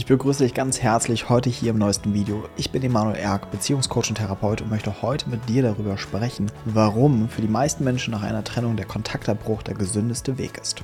Ich 0.00 0.06
begrüße 0.06 0.44
dich 0.44 0.54
ganz 0.54 0.80
herzlich 0.80 1.28
heute 1.28 1.50
hier 1.50 1.72
im 1.72 1.78
neuesten 1.78 2.14
Video. 2.14 2.48
Ich 2.56 2.70
bin 2.70 2.82
Emanuel 2.82 3.16
Erk, 3.16 3.50
Beziehungscoach 3.50 4.08
und 4.08 4.14
Therapeut 4.14 4.62
und 4.62 4.70
möchte 4.70 5.02
heute 5.02 5.28
mit 5.28 5.46
dir 5.46 5.62
darüber 5.62 5.98
sprechen, 5.98 6.50
warum 6.64 7.28
für 7.28 7.42
die 7.42 7.48
meisten 7.48 7.84
Menschen 7.84 8.12
nach 8.12 8.22
einer 8.22 8.42
Trennung 8.42 8.76
der 8.76 8.86
Kontaktabbruch 8.86 9.62
der 9.62 9.74
gesündeste 9.74 10.38
Weg 10.38 10.56
ist. 10.56 10.82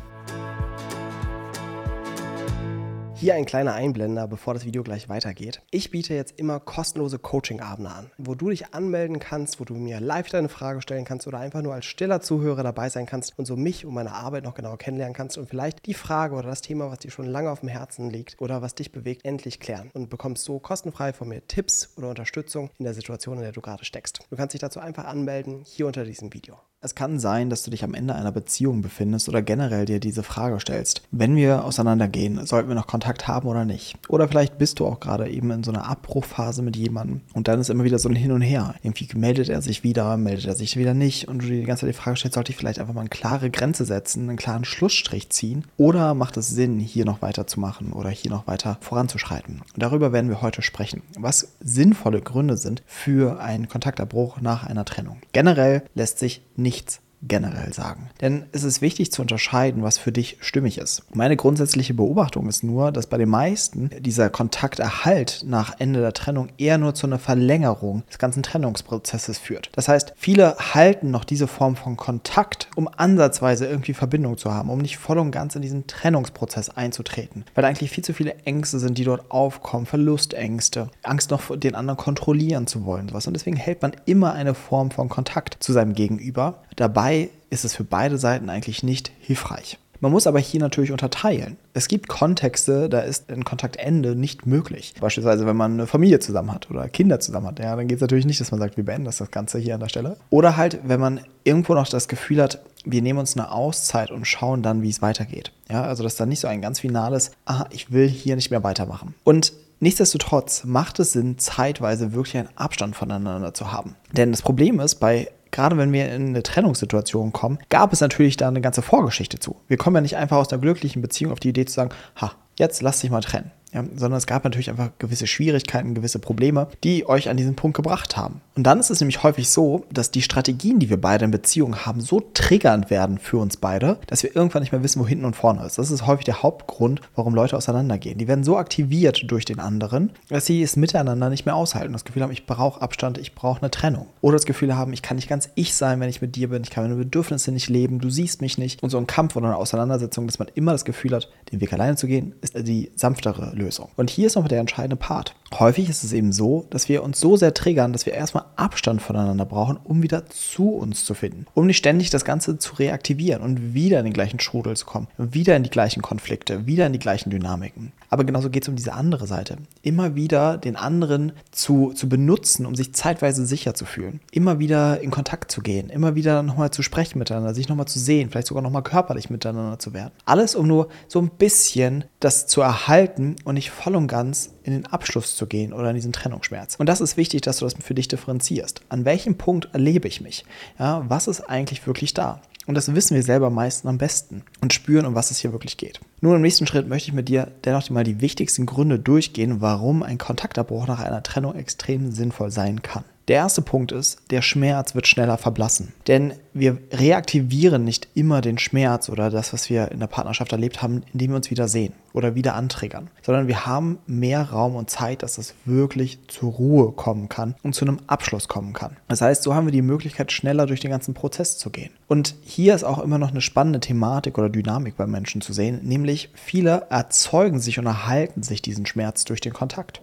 Hier 3.18 3.34
ein 3.34 3.46
kleiner 3.46 3.72
Einblender, 3.72 4.28
bevor 4.28 4.52
das 4.52 4.66
Video 4.66 4.82
gleich 4.82 5.08
weitergeht. 5.08 5.62
Ich 5.70 5.90
biete 5.90 6.12
jetzt 6.12 6.38
immer 6.38 6.60
kostenlose 6.60 7.18
Coaching-Abende 7.18 7.90
an, 7.90 8.10
wo 8.18 8.34
du 8.34 8.50
dich 8.50 8.74
anmelden 8.74 9.18
kannst, 9.20 9.58
wo 9.58 9.64
du 9.64 9.72
mir 9.72 10.00
live 10.00 10.28
deine 10.28 10.50
Frage 10.50 10.82
stellen 10.82 11.06
kannst 11.06 11.26
oder 11.26 11.38
einfach 11.38 11.62
nur 11.62 11.72
als 11.72 11.86
stiller 11.86 12.20
Zuhörer 12.20 12.62
dabei 12.62 12.90
sein 12.90 13.06
kannst 13.06 13.32
und 13.38 13.46
so 13.46 13.56
mich 13.56 13.86
und 13.86 13.94
meine 13.94 14.12
Arbeit 14.12 14.44
noch 14.44 14.52
genauer 14.52 14.76
kennenlernen 14.76 15.16
kannst 15.16 15.38
und 15.38 15.48
vielleicht 15.48 15.86
die 15.86 15.94
Frage 15.94 16.34
oder 16.34 16.48
das 16.48 16.60
Thema, 16.60 16.90
was 16.90 16.98
dir 16.98 17.10
schon 17.10 17.24
lange 17.24 17.50
auf 17.50 17.60
dem 17.60 17.70
Herzen 17.70 18.10
liegt 18.10 18.38
oder 18.38 18.60
was 18.60 18.74
dich 18.74 18.92
bewegt, 18.92 19.24
endlich 19.24 19.60
klären 19.60 19.90
und 19.94 20.10
bekommst 20.10 20.44
so 20.44 20.58
kostenfrei 20.58 21.14
von 21.14 21.28
mir 21.28 21.46
Tipps 21.46 21.94
oder 21.96 22.10
Unterstützung 22.10 22.68
in 22.76 22.84
der 22.84 22.92
Situation, 22.92 23.38
in 23.38 23.44
der 23.44 23.52
du 23.52 23.62
gerade 23.62 23.86
steckst. 23.86 24.20
Du 24.28 24.36
kannst 24.36 24.52
dich 24.52 24.60
dazu 24.60 24.78
einfach 24.78 25.06
anmelden 25.06 25.62
hier 25.64 25.86
unter 25.86 26.04
diesem 26.04 26.34
Video. 26.34 26.58
Es 26.86 26.94
kann 26.94 27.18
sein, 27.18 27.50
dass 27.50 27.64
du 27.64 27.72
dich 27.72 27.82
am 27.82 27.94
Ende 27.94 28.14
einer 28.14 28.30
Beziehung 28.30 28.80
befindest 28.80 29.28
oder 29.28 29.42
generell 29.42 29.86
dir 29.86 29.98
diese 29.98 30.22
Frage 30.22 30.60
stellst. 30.60 31.02
Wenn 31.10 31.34
wir 31.34 31.64
auseinandergehen, 31.64 32.46
sollten 32.46 32.68
wir 32.68 32.76
noch 32.76 32.86
Kontakt 32.86 33.26
haben 33.26 33.48
oder 33.48 33.64
nicht? 33.64 33.96
Oder 34.08 34.28
vielleicht 34.28 34.56
bist 34.56 34.78
du 34.78 34.86
auch 34.86 35.00
gerade 35.00 35.28
eben 35.28 35.50
in 35.50 35.64
so 35.64 35.72
einer 35.72 35.88
Abbruchphase 35.88 36.62
mit 36.62 36.76
jemandem 36.76 37.22
und 37.34 37.48
dann 37.48 37.58
ist 37.58 37.70
immer 37.70 37.82
wieder 37.82 37.98
so 37.98 38.08
ein 38.08 38.14
Hin 38.14 38.30
und 38.30 38.40
Her. 38.40 38.76
Irgendwie 38.84 39.08
meldet 39.16 39.48
er 39.48 39.62
sich 39.62 39.82
wieder, 39.82 40.16
meldet 40.16 40.46
er 40.46 40.54
sich 40.54 40.76
wieder 40.76 40.94
nicht 40.94 41.26
und 41.26 41.42
du 41.42 41.48
dir 41.48 41.58
die 41.58 41.66
ganze 41.66 41.86
Zeit 41.86 41.88
die 41.96 41.98
Frage 41.98 42.18
stellst, 42.18 42.36
sollte 42.36 42.52
ich 42.52 42.56
vielleicht 42.56 42.78
einfach 42.78 42.94
mal 42.94 43.00
eine 43.00 43.08
klare 43.08 43.50
Grenze 43.50 43.84
setzen, 43.84 44.28
einen 44.28 44.38
klaren 44.38 44.64
Schlussstrich 44.64 45.30
ziehen? 45.30 45.64
Oder 45.76 46.14
macht 46.14 46.36
es 46.36 46.50
Sinn, 46.50 46.78
hier 46.78 47.04
noch 47.04 47.20
weiterzumachen 47.20 47.94
oder 47.94 48.10
hier 48.10 48.30
noch 48.30 48.46
weiter 48.46 48.78
voranzuschreiten? 48.80 49.62
Darüber 49.76 50.12
werden 50.12 50.30
wir 50.30 50.40
heute 50.40 50.62
sprechen, 50.62 51.02
was 51.18 51.48
sinnvolle 51.58 52.20
Gründe 52.20 52.56
sind 52.56 52.84
für 52.86 53.40
einen 53.40 53.66
Kontaktabbruch 53.66 54.40
nach 54.40 54.62
einer 54.62 54.84
Trennung. 54.84 55.16
Generell 55.32 55.82
lässt 55.96 56.20
sich 56.20 56.42
nicht 56.54 56.75
nichts 56.76 57.00
generell 57.22 57.72
sagen. 57.72 58.10
Denn 58.20 58.44
es 58.52 58.62
ist 58.62 58.82
wichtig 58.82 59.12
zu 59.12 59.22
unterscheiden, 59.22 59.82
was 59.82 59.98
für 59.98 60.12
dich 60.12 60.36
stimmig 60.40 60.78
ist. 60.78 61.02
Meine 61.14 61.36
grundsätzliche 61.36 61.94
Beobachtung 61.94 62.48
ist 62.48 62.62
nur, 62.62 62.92
dass 62.92 63.06
bei 63.06 63.18
den 63.18 63.28
meisten 63.28 63.90
dieser 64.00 64.30
Kontakterhalt 64.30 65.42
nach 65.44 65.74
Ende 65.78 66.00
der 66.00 66.12
Trennung 66.12 66.48
eher 66.58 66.78
nur 66.78 66.94
zu 66.94 67.06
einer 67.06 67.18
Verlängerung 67.18 68.04
des 68.08 68.18
ganzen 68.18 68.42
Trennungsprozesses 68.42 69.38
führt. 69.38 69.70
Das 69.72 69.88
heißt, 69.88 70.12
viele 70.16 70.56
halten 70.74 71.10
noch 71.10 71.24
diese 71.24 71.46
Form 71.46 71.74
von 71.74 71.96
Kontakt, 71.96 72.68
um 72.76 72.88
ansatzweise 72.88 73.66
irgendwie 73.66 73.94
Verbindung 73.94 74.36
zu 74.36 74.52
haben, 74.52 74.70
um 74.70 74.78
nicht 74.78 74.98
voll 74.98 75.18
und 75.18 75.30
ganz 75.30 75.56
in 75.56 75.62
diesen 75.62 75.86
Trennungsprozess 75.86 76.70
einzutreten. 76.70 77.44
Weil 77.54 77.64
eigentlich 77.64 77.90
viel 77.90 78.04
zu 78.04 78.12
viele 78.12 78.34
Ängste 78.44 78.78
sind, 78.78 78.98
die 78.98 79.04
dort 79.04 79.30
aufkommen, 79.30 79.86
Verlustängste, 79.86 80.90
Angst 81.02 81.30
noch 81.30 81.56
den 81.56 81.74
anderen 81.74 81.96
kontrollieren 81.96 82.66
zu 82.66 82.84
wollen, 82.84 83.08
sowas. 83.08 83.26
Und 83.26 83.34
deswegen 83.34 83.56
hält 83.56 83.82
man 83.82 83.92
immer 84.04 84.34
eine 84.34 84.54
Form 84.54 84.90
von 84.90 85.08
Kontakt 85.08 85.56
zu 85.60 85.72
seinem 85.72 85.94
Gegenüber. 85.94 86.62
Dabei 86.76 87.30
ist 87.50 87.64
es 87.64 87.74
für 87.74 87.84
beide 87.84 88.18
Seiten 88.18 88.50
eigentlich 88.50 88.82
nicht 88.82 89.10
hilfreich. 89.20 89.78
Man 90.00 90.12
muss 90.12 90.26
aber 90.26 90.38
hier 90.38 90.60
natürlich 90.60 90.92
unterteilen. 90.92 91.56
Es 91.72 91.88
gibt 91.88 92.08
Kontexte, 92.08 92.88
da 92.88 93.00
ist 93.00 93.30
ein 93.30 93.44
Kontaktende 93.44 94.14
nicht 94.14 94.46
möglich. 94.46 94.94
Beispielsweise, 95.00 95.46
wenn 95.46 95.56
man 95.56 95.72
eine 95.72 95.86
Familie 95.86 96.18
zusammen 96.18 96.52
hat 96.52 96.70
oder 96.70 96.88
Kinder 96.88 97.18
zusammen 97.18 97.46
hat. 97.46 97.58
Ja, 97.58 97.74
dann 97.76 97.88
geht 97.88 97.96
es 97.96 98.02
natürlich 98.02 98.26
nicht, 98.26 98.40
dass 98.40 98.50
man 98.50 98.60
sagt, 98.60 98.76
wir 98.76 98.84
beenden 98.84 99.04
das, 99.04 99.22
Ganze 99.30 99.58
hier 99.58 99.74
an 99.74 99.80
der 99.80 99.88
Stelle. 99.88 100.16
Oder 100.30 100.56
halt, 100.56 100.80
wenn 100.84 101.00
man 101.00 101.20
irgendwo 101.44 101.74
noch 101.74 101.88
das 101.88 102.08
Gefühl 102.08 102.42
hat, 102.42 102.60
wir 102.84 103.02
nehmen 103.02 103.18
uns 103.18 103.36
eine 103.36 103.50
Auszeit 103.50 104.10
und 104.10 104.26
schauen 104.26 104.62
dann, 104.62 104.82
wie 104.82 104.90
es 104.90 105.02
weitergeht. 105.02 105.52
Ja, 105.70 105.84
also 105.84 106.02
dass 106.02 106.16
da 106.16 106.26
nicht 106.26 106.40
so 106.40 106.48
ein 106.48 106.60
ganz 106.60 106.80
finales, 106.80 107.32
ah, 107.46 107.64
ich 107.70 107.90
will 107.90 108.06
hier 108.06 108.36
nicht 108.36 108.50
mehr 108.50 108.62
weitermachen. 108.62 109.14
Und 109.24 109.52
Nichtsdestotrotz 109.78 110.64
macht 110.64 110.98
es 111.00 111.12
Sinn, 111.12 111.36
zeitweise 111.36 112.14
wirklich 112.14 112.38
einen 112.38 112.48
Abstand 112.56 112.96
voneinander 112.96 113.52
zu 113.52 113.72
haben. 113.72 113.94
Denn 114.12 114.30
das 114.30 114.40
Problem 114.40 114.80
ist, 114.80 114.94
bei 114.94 115.28
gerade 115.56 115.78
wenn 115.78 115.90
wir 115.90 116.12
in 116.14 116.28
eine 116.28 116.42
Trennungssituation 116.42 117.32
kommen, 117.32 117.58
gab 117.70 117.90
es 117.94 118.02
natürlich 118.02 118.36
da 118.36 118.46
eine 118.46 118.60
ganze 118.60 118.82
Vorgeschichte 118.82 119.38
zu. 119.38 119.56
Wir 119.68 119.78
kommen 119.78 119.96
ja 119.96 120.02
nicht 120.02 120.16
einfach 120.16 120.36
aus 120.36 120.52
einer 120.52 120.60
glücklichen 120.60 121.00
Beziehung 121.00 121.32
auf 121.32 121.40
die 121.40 121.48
Idee 121.48 121.64
zu 121.64 121.72
sagen, 121.72 121.90
ha, 122.20 122.32
jetzt 122.58 122.82
lass 122.82 123.00
dich 123.00 123.10
mal 123.10 123.22
trennen 123.22 123.50
ja, 123.76 123.84
sondern 123.94 124.16
es 124.16 124.26
gab 124.26 124.42
natürlich 124.42 124.70
einfach 124.70 124.90
gewisse 124.98 125.26
Schwierigkeiten, 125.26 125.94
gewisse 125.94 126.18
Probleme, 126.18 126.68
die 126.82 127.06
euch 127.06 127.28
an 127.28 127.36
diesen 127.36 127.56
Punkt 127.56 127.76
gebracht 127.76 128.16
haben. 128.16 128.40
Und 128.54 128.62
dann 128.62 128.80
ist 128.80 128.88
es 128.88 129.00
nämlich 129.00 129.22
häufig 129.22 129.50
so, 129.50 129.84
dass 129.92 130.10
die 130.10 130.22
Strategien, 130.22 130.78
die 130.78 130.88
wir 130.88 130.98
beide 130.98 131.26
in 131.26 131.30
Beziehungen 131.30 131.84
haben, 131.84 132.00
so 132.00 132.22
triggernd 132.32 132.88
werden 132.88 133.18
für 133.18 133.36
uns 133.36 133.58
beide, 133.58 133.98
dass 134.06 134.22
wir 134.22 134.34
irgendwann 134.34 134.62
nicht 134.62 134.72
mehr 134.72 134.82
wissen, 134.82 134.98
wo 134.98 135.06
hinten 135.06 135.26
und 135.26 135.36
vorne 135.36 135.66
ist. 135.66 135.76
Das 135.76 135.90
ist 135.90 136.06
häufig 136.06 136.24
der 136.24 136.42
Hauptgrund, 136.42 137.02
warum 137.14 137.34
Leute 137.34 137.54
auseinandergehen. 137.54 138.16
Die 138.16 138.28
werden 138.28 138.44
so 138.44 138.56
aktiviert 138.56 139.24
durch 139.26 139.44
den 139.44 139.60
anderen, 139.60 140.10
dass 140.30 140.46
sie 140.46 140.62
es 140.62 140.76
miteinander 140.76 141.28
nicht 141.28 141.44
mehr 141.44 141.54
aushalten. 141.54 141.92
Das 141.92 142.06
Gefühl 142.06 142.22
haben, 142.22 142.32
ich 142.32 142.46
brauche 142.46 142.80
Abstand, 142.80 143.18
ich 143.18 143.34
brauche 143.34 143.60
eine 143.60 143.70
Trennung. 143.70 144.06
Oder 144.22 144.36
das 144.36 144.46
Gefühl 144.46 144.74
haben, 144.74 144.94
ich 144.94 145.02
kann 145.02 145.16
nicht 145.16 145.28
ganz 145.28 145.50
ich 145.54 145.74
sein, 145.74 146.00
wenn 146.00 146.08
ich 146.08 146.22
mit 146.22 146.34
dir 146.34 146.48
bin, 146.48 146.62
ich 146.62 146.70
kann 146.70 146.84
meine 146.84 146.96
Bedürfnisse 146.96 147.52
nicht 147.52 147.68
leben, 147.68 147.98
du 147.98 148.08
siehst 148.08 148.40
mich 148.40 148.56
nicht. 148.56 148.82
Und 148.82 148.88
so 148.88 148.96
ein 148.96 149.06
Kampf 149.06 149.36
oder 149.36 149.48
eine 149.48 149.56
Auseinandersetzung, 149.56 150.26
dass 150.26 150.38
man 150.38 150.48
immer 150.54 150.72
das 150.72 150.86
Gefühl 150.86 151.14
hat, 151.14 151.28
den 151.52 151.60
Weg 151.60 151.74
alleine 151.74 151.96
zu 151.96 152.06
gehen, 152.06 152.34
ist 152.40 152.56
die 152.56 152.90
sanftere 152.96 153.52
Lösung. 153.54 153.65
Und 153.96 154.10
hier 154.10 154.26
ist 154.26 154.34
nochmal 154.34 154.48
der 154.48 154.60
entscheidende 154.60 154.96
Part. 154.96 155.34
Häufig 155.54 155.88
ist 155.88 156.04
es 156.04 156.12
eben 156.12 156.32
so, 156.32 156.66
dass 156.70 156.88
wir 156.88 157.02
uns 157.02 157.20
so 157.20 157.36
sehr 157.36 157.54
triggern, 157.54 157.92
dass 157.92 158.06
wir 158.06 158.14
erstmal 158.14 158.44
Abstand 158.56 159.00
voneinander 159.00 159.44
brauchen, 159.44 159.78
um 159.82 160.02
wieder 160.02 160.26
zu 160.26 160.70
uns 160.70 161.04
zu 161.04 161.14
finden. 161.14 161.46
Um 161.54 161.66
nicht 161.66 161.78
ständig 161.78 162.10
das 162.10 162.24
Ganze 162.24 162.58
zu 162.58 162.74
reaktivieren 162.74 163.42
und 163.42 163.74
wieder 163.74 163.98
in 163.98 164.04
den 164.04 164.12
gleichen 164.12 164.40
Strudel 164.40 164.76
zu 164.76 164.86
kommen, 164.86 165.08
wieder 165.18 165.56
in 165.56 165.62
die 165.62 165.70
gleichen 165.70 166.02
Konflikte, 166.02 166.66
wieder 166.66 166.86
in 166.86 166.92
die 166.92 166.98
gleichen 166.98 167.30
Dynamiken. 167.30 167.92
Aber 168.10 168.24
genauso 168.24 168.50
geht 168.50 168.64
es 168.64 168.68
um 168.68 168.76
diese 168.76 168.92
andere 168.92 169.26
Seite. 169.26 169.56
Immer 169.82 170.14
wieder 170.14 170.58
den 170.58 170.76
anderen 170.76 171.32
zu, 171.50 171.92
zu 171.92 172.08
benutzen, 172.08 172.66
um 172.66 172.74
sich 172.74 172.94
zeitweise 172.94 173.46
sicher 173.46 173.74
zu 173.74 173.84
fühlen. 173.84 174.20
Immer 174.30 174.58
wieder 174.58 175.00
in 175.00 175.10
Kontakt 175.10 175.50
zu 175.50 175.60
gehen, 175.60 175.90
immer 175.90 176.14
wieder 176.14 176.42
nochmal 176.42 176.70
zu 176.70 176.82
sprechen 176.82 177.18
miteinander, 177.18 177.54
sich 177.54 177.68
nochmal 177.68 177.88
zu 177.88 177.98
sehen, 177.98 178.30
vielleicht 178.30 178.48
sogar 178.48 178.62
nochmal 178.62 178.82
körperlich 178.82 179.30
miteinander 179.30 179.78
zu 179.78 179.94
werden. 179.94 180.12
Alles, 180.24 180.54
um 180.54 180.66
nur 180.66 180.88
so 181.08 181.20
ein 181.20 181.30
bisschen 181.30 182.04
das 182.20 182.46
zu 182.46 182.60
erhalten 182.60 183.36
und 183.44 183.54
nicht 183.54 183.70
voll 183.70 183.96
und 183.96 184.08
ganz 184.08 184.50
in 184.66 184.72
den 184.72 184.86
Abschluss 184.86 185.36
zu 185.36 185.46
gehen 185.46 185.72
oder 185.72 185.88
in 185.90 185.94
diesen 185.94 186.12
Trennungsschmerz. 186.12 186.74
Und 186.76 186.88
das 186.88 187.00
ist 187.00 187.16
wichtig, 187.16 187.42
dass 187.42 187.58
du 187.58 187.64
das 187.64 187.74
für 187.80 187.94
dich 187.94 188.08
differenzierst. 188.08 188.80
An 188.88 189.04
welchem 189.04 189.38
Punkt 189.38 189.68
erlebe 189.72 190.08
ich 190.08 190.20
mich? 190.20 190.44
Ja, 190.78 191.04
was 191.08 191.28
ist 191.28 191.42
eigentlich 191.42 191.86
wirklich 191.86 192.14
da? 192.14 192.42
Und 192.66 192.74
das 192.74 192.92
wissen 192.92 193.14
wir 193.14 193.22
selber 193.22 193.48
meistens 193.48 193.88
am 193.88 193.98
besten 193.98 194.42
und 194.60 194.72
spüren, 194.72 195.06
um 195.06 195.14
was 195.14 195.30
es 195.30 195.38
hier 195.38 195.52
wirklich 195.52 195.76
geht. 195.76 196.00
Nun 196.20 196.34
im 196.34 196.42
nächsten 196.42 196.66
Schritt 196.66 196.88
möchte 196.88 197.10
ich 197.10 197.14
mit 197.14 197.28
dir 197.28 197.52
dennoch 197.64 197.88
mal 197.90 198.02
die 198.02 198.20
wichtigsten 198.20 198.66
Gründe 198.66 198.98
durchgehen, 198.98 199.60
warum 199.60 200.02
ein 200.02 200.18
Kontaktabbruch 200.18 200.88
nach 200.88 201.00
einer 201.00 201.22
Trennung 201.22 201.54
extrem 201.54 202.10
sinnvoll 202.10 202.50
sein 202.50 202.82
kann. 202.82 203.04
Der 203.28 203.38
erste 203.38 203.60
Punkt 203.60 203.90
ist, 203.90 204.20
der 204.30 204.40
Schmerz 204.40 204.94
wird 204.94 205.08
schneller 205.08 205.36
verblassen. 205.36 205.92
Denn 206.06 206.34
wir 206.54 206.78
reaktivieren 206.92 207.82
nicht 207.82 208.06
immer 208.14 208.40
den 208.40 208.56
Schmerz 208.56 209.08
oder 209.08 209.30
das, 209.30 209.52
was 209.52 209.68
wir 209.68 209.90
in 209.90 209.98
der 209.98 210.06
Partnerschaft 210.06 210.52
erlebt 210.52 210.80
haben, 210.80 211.02
indem 211.12 211.30
wir 211.30 211.36
uns 211.36 211.50
wieder 211.50 211.66
sehen 211.66 211.92
oder 212.12 212.36
wieder 212.36 212.54
antriggern, 212.54 213.10
sondern 213.22 213.48
wir 213.48 213.66
haben 213.66 213.98
mehr 214.06 214.42
Raum 214.42 214.76
und 214.76 214.90
Zeit, 214.90 215.24
dass 215.24 215.38
es 215.38 215.54
wirklich 215.64 216.20
zur 216.28 216.52
Ruhe 216.52 216.92
kommen 216.92 217.28
kann 217.28 217.56
und 217.64 217.74
zu 217.74 217.84
einem 217.84 217.98
Abschluss 218.06 218.46
kommen 218.46 218.72
kann. 218.72 218.96
Das 219.08 219.20
heißt, 219.20 219.42
so 219.42 219.56
haben 219.56 219.66
wir 219.66 219.72
die 219.72 219.82
Möglichkeit, 219.82 220.30
schneller 220.30 220.66
durch 220.66 220.80
den 220.80 220.92
ganzen 220.92 221.12
Prozess 221.12 221.58
zu 221.58 221.70
gehen. 221.70 221.90
Und 222.06 222.36
hier 222.44 222.76
ist 222.76 222.84
auch 222.84 223.00
immer 223.00 223.18
noch 223.18 223.30
eine 223.30 223.40
spannende 223.40 223.80
Thematik 223.80 224.38
oder 224.38 224.50
Dynamik 224.50 224.96
bei 224.96 225.08
Menschen 225.08 225.40
zu 225.40 225.52
sehen, 225.52 225.80
nämlich 225.82 226.30
viele 226.34 226.86
erzeugen 226.90 227.58
sich 227.58 227.80
und 227.80 227.86
erhalten 227.86 228.44
sich 228.44 228.62
diesen 228.62 228.86
Schmerz 228.86 229.24
durch 229.24 229.40
den 229.40 229.52
Kontakt. 229.52 230.00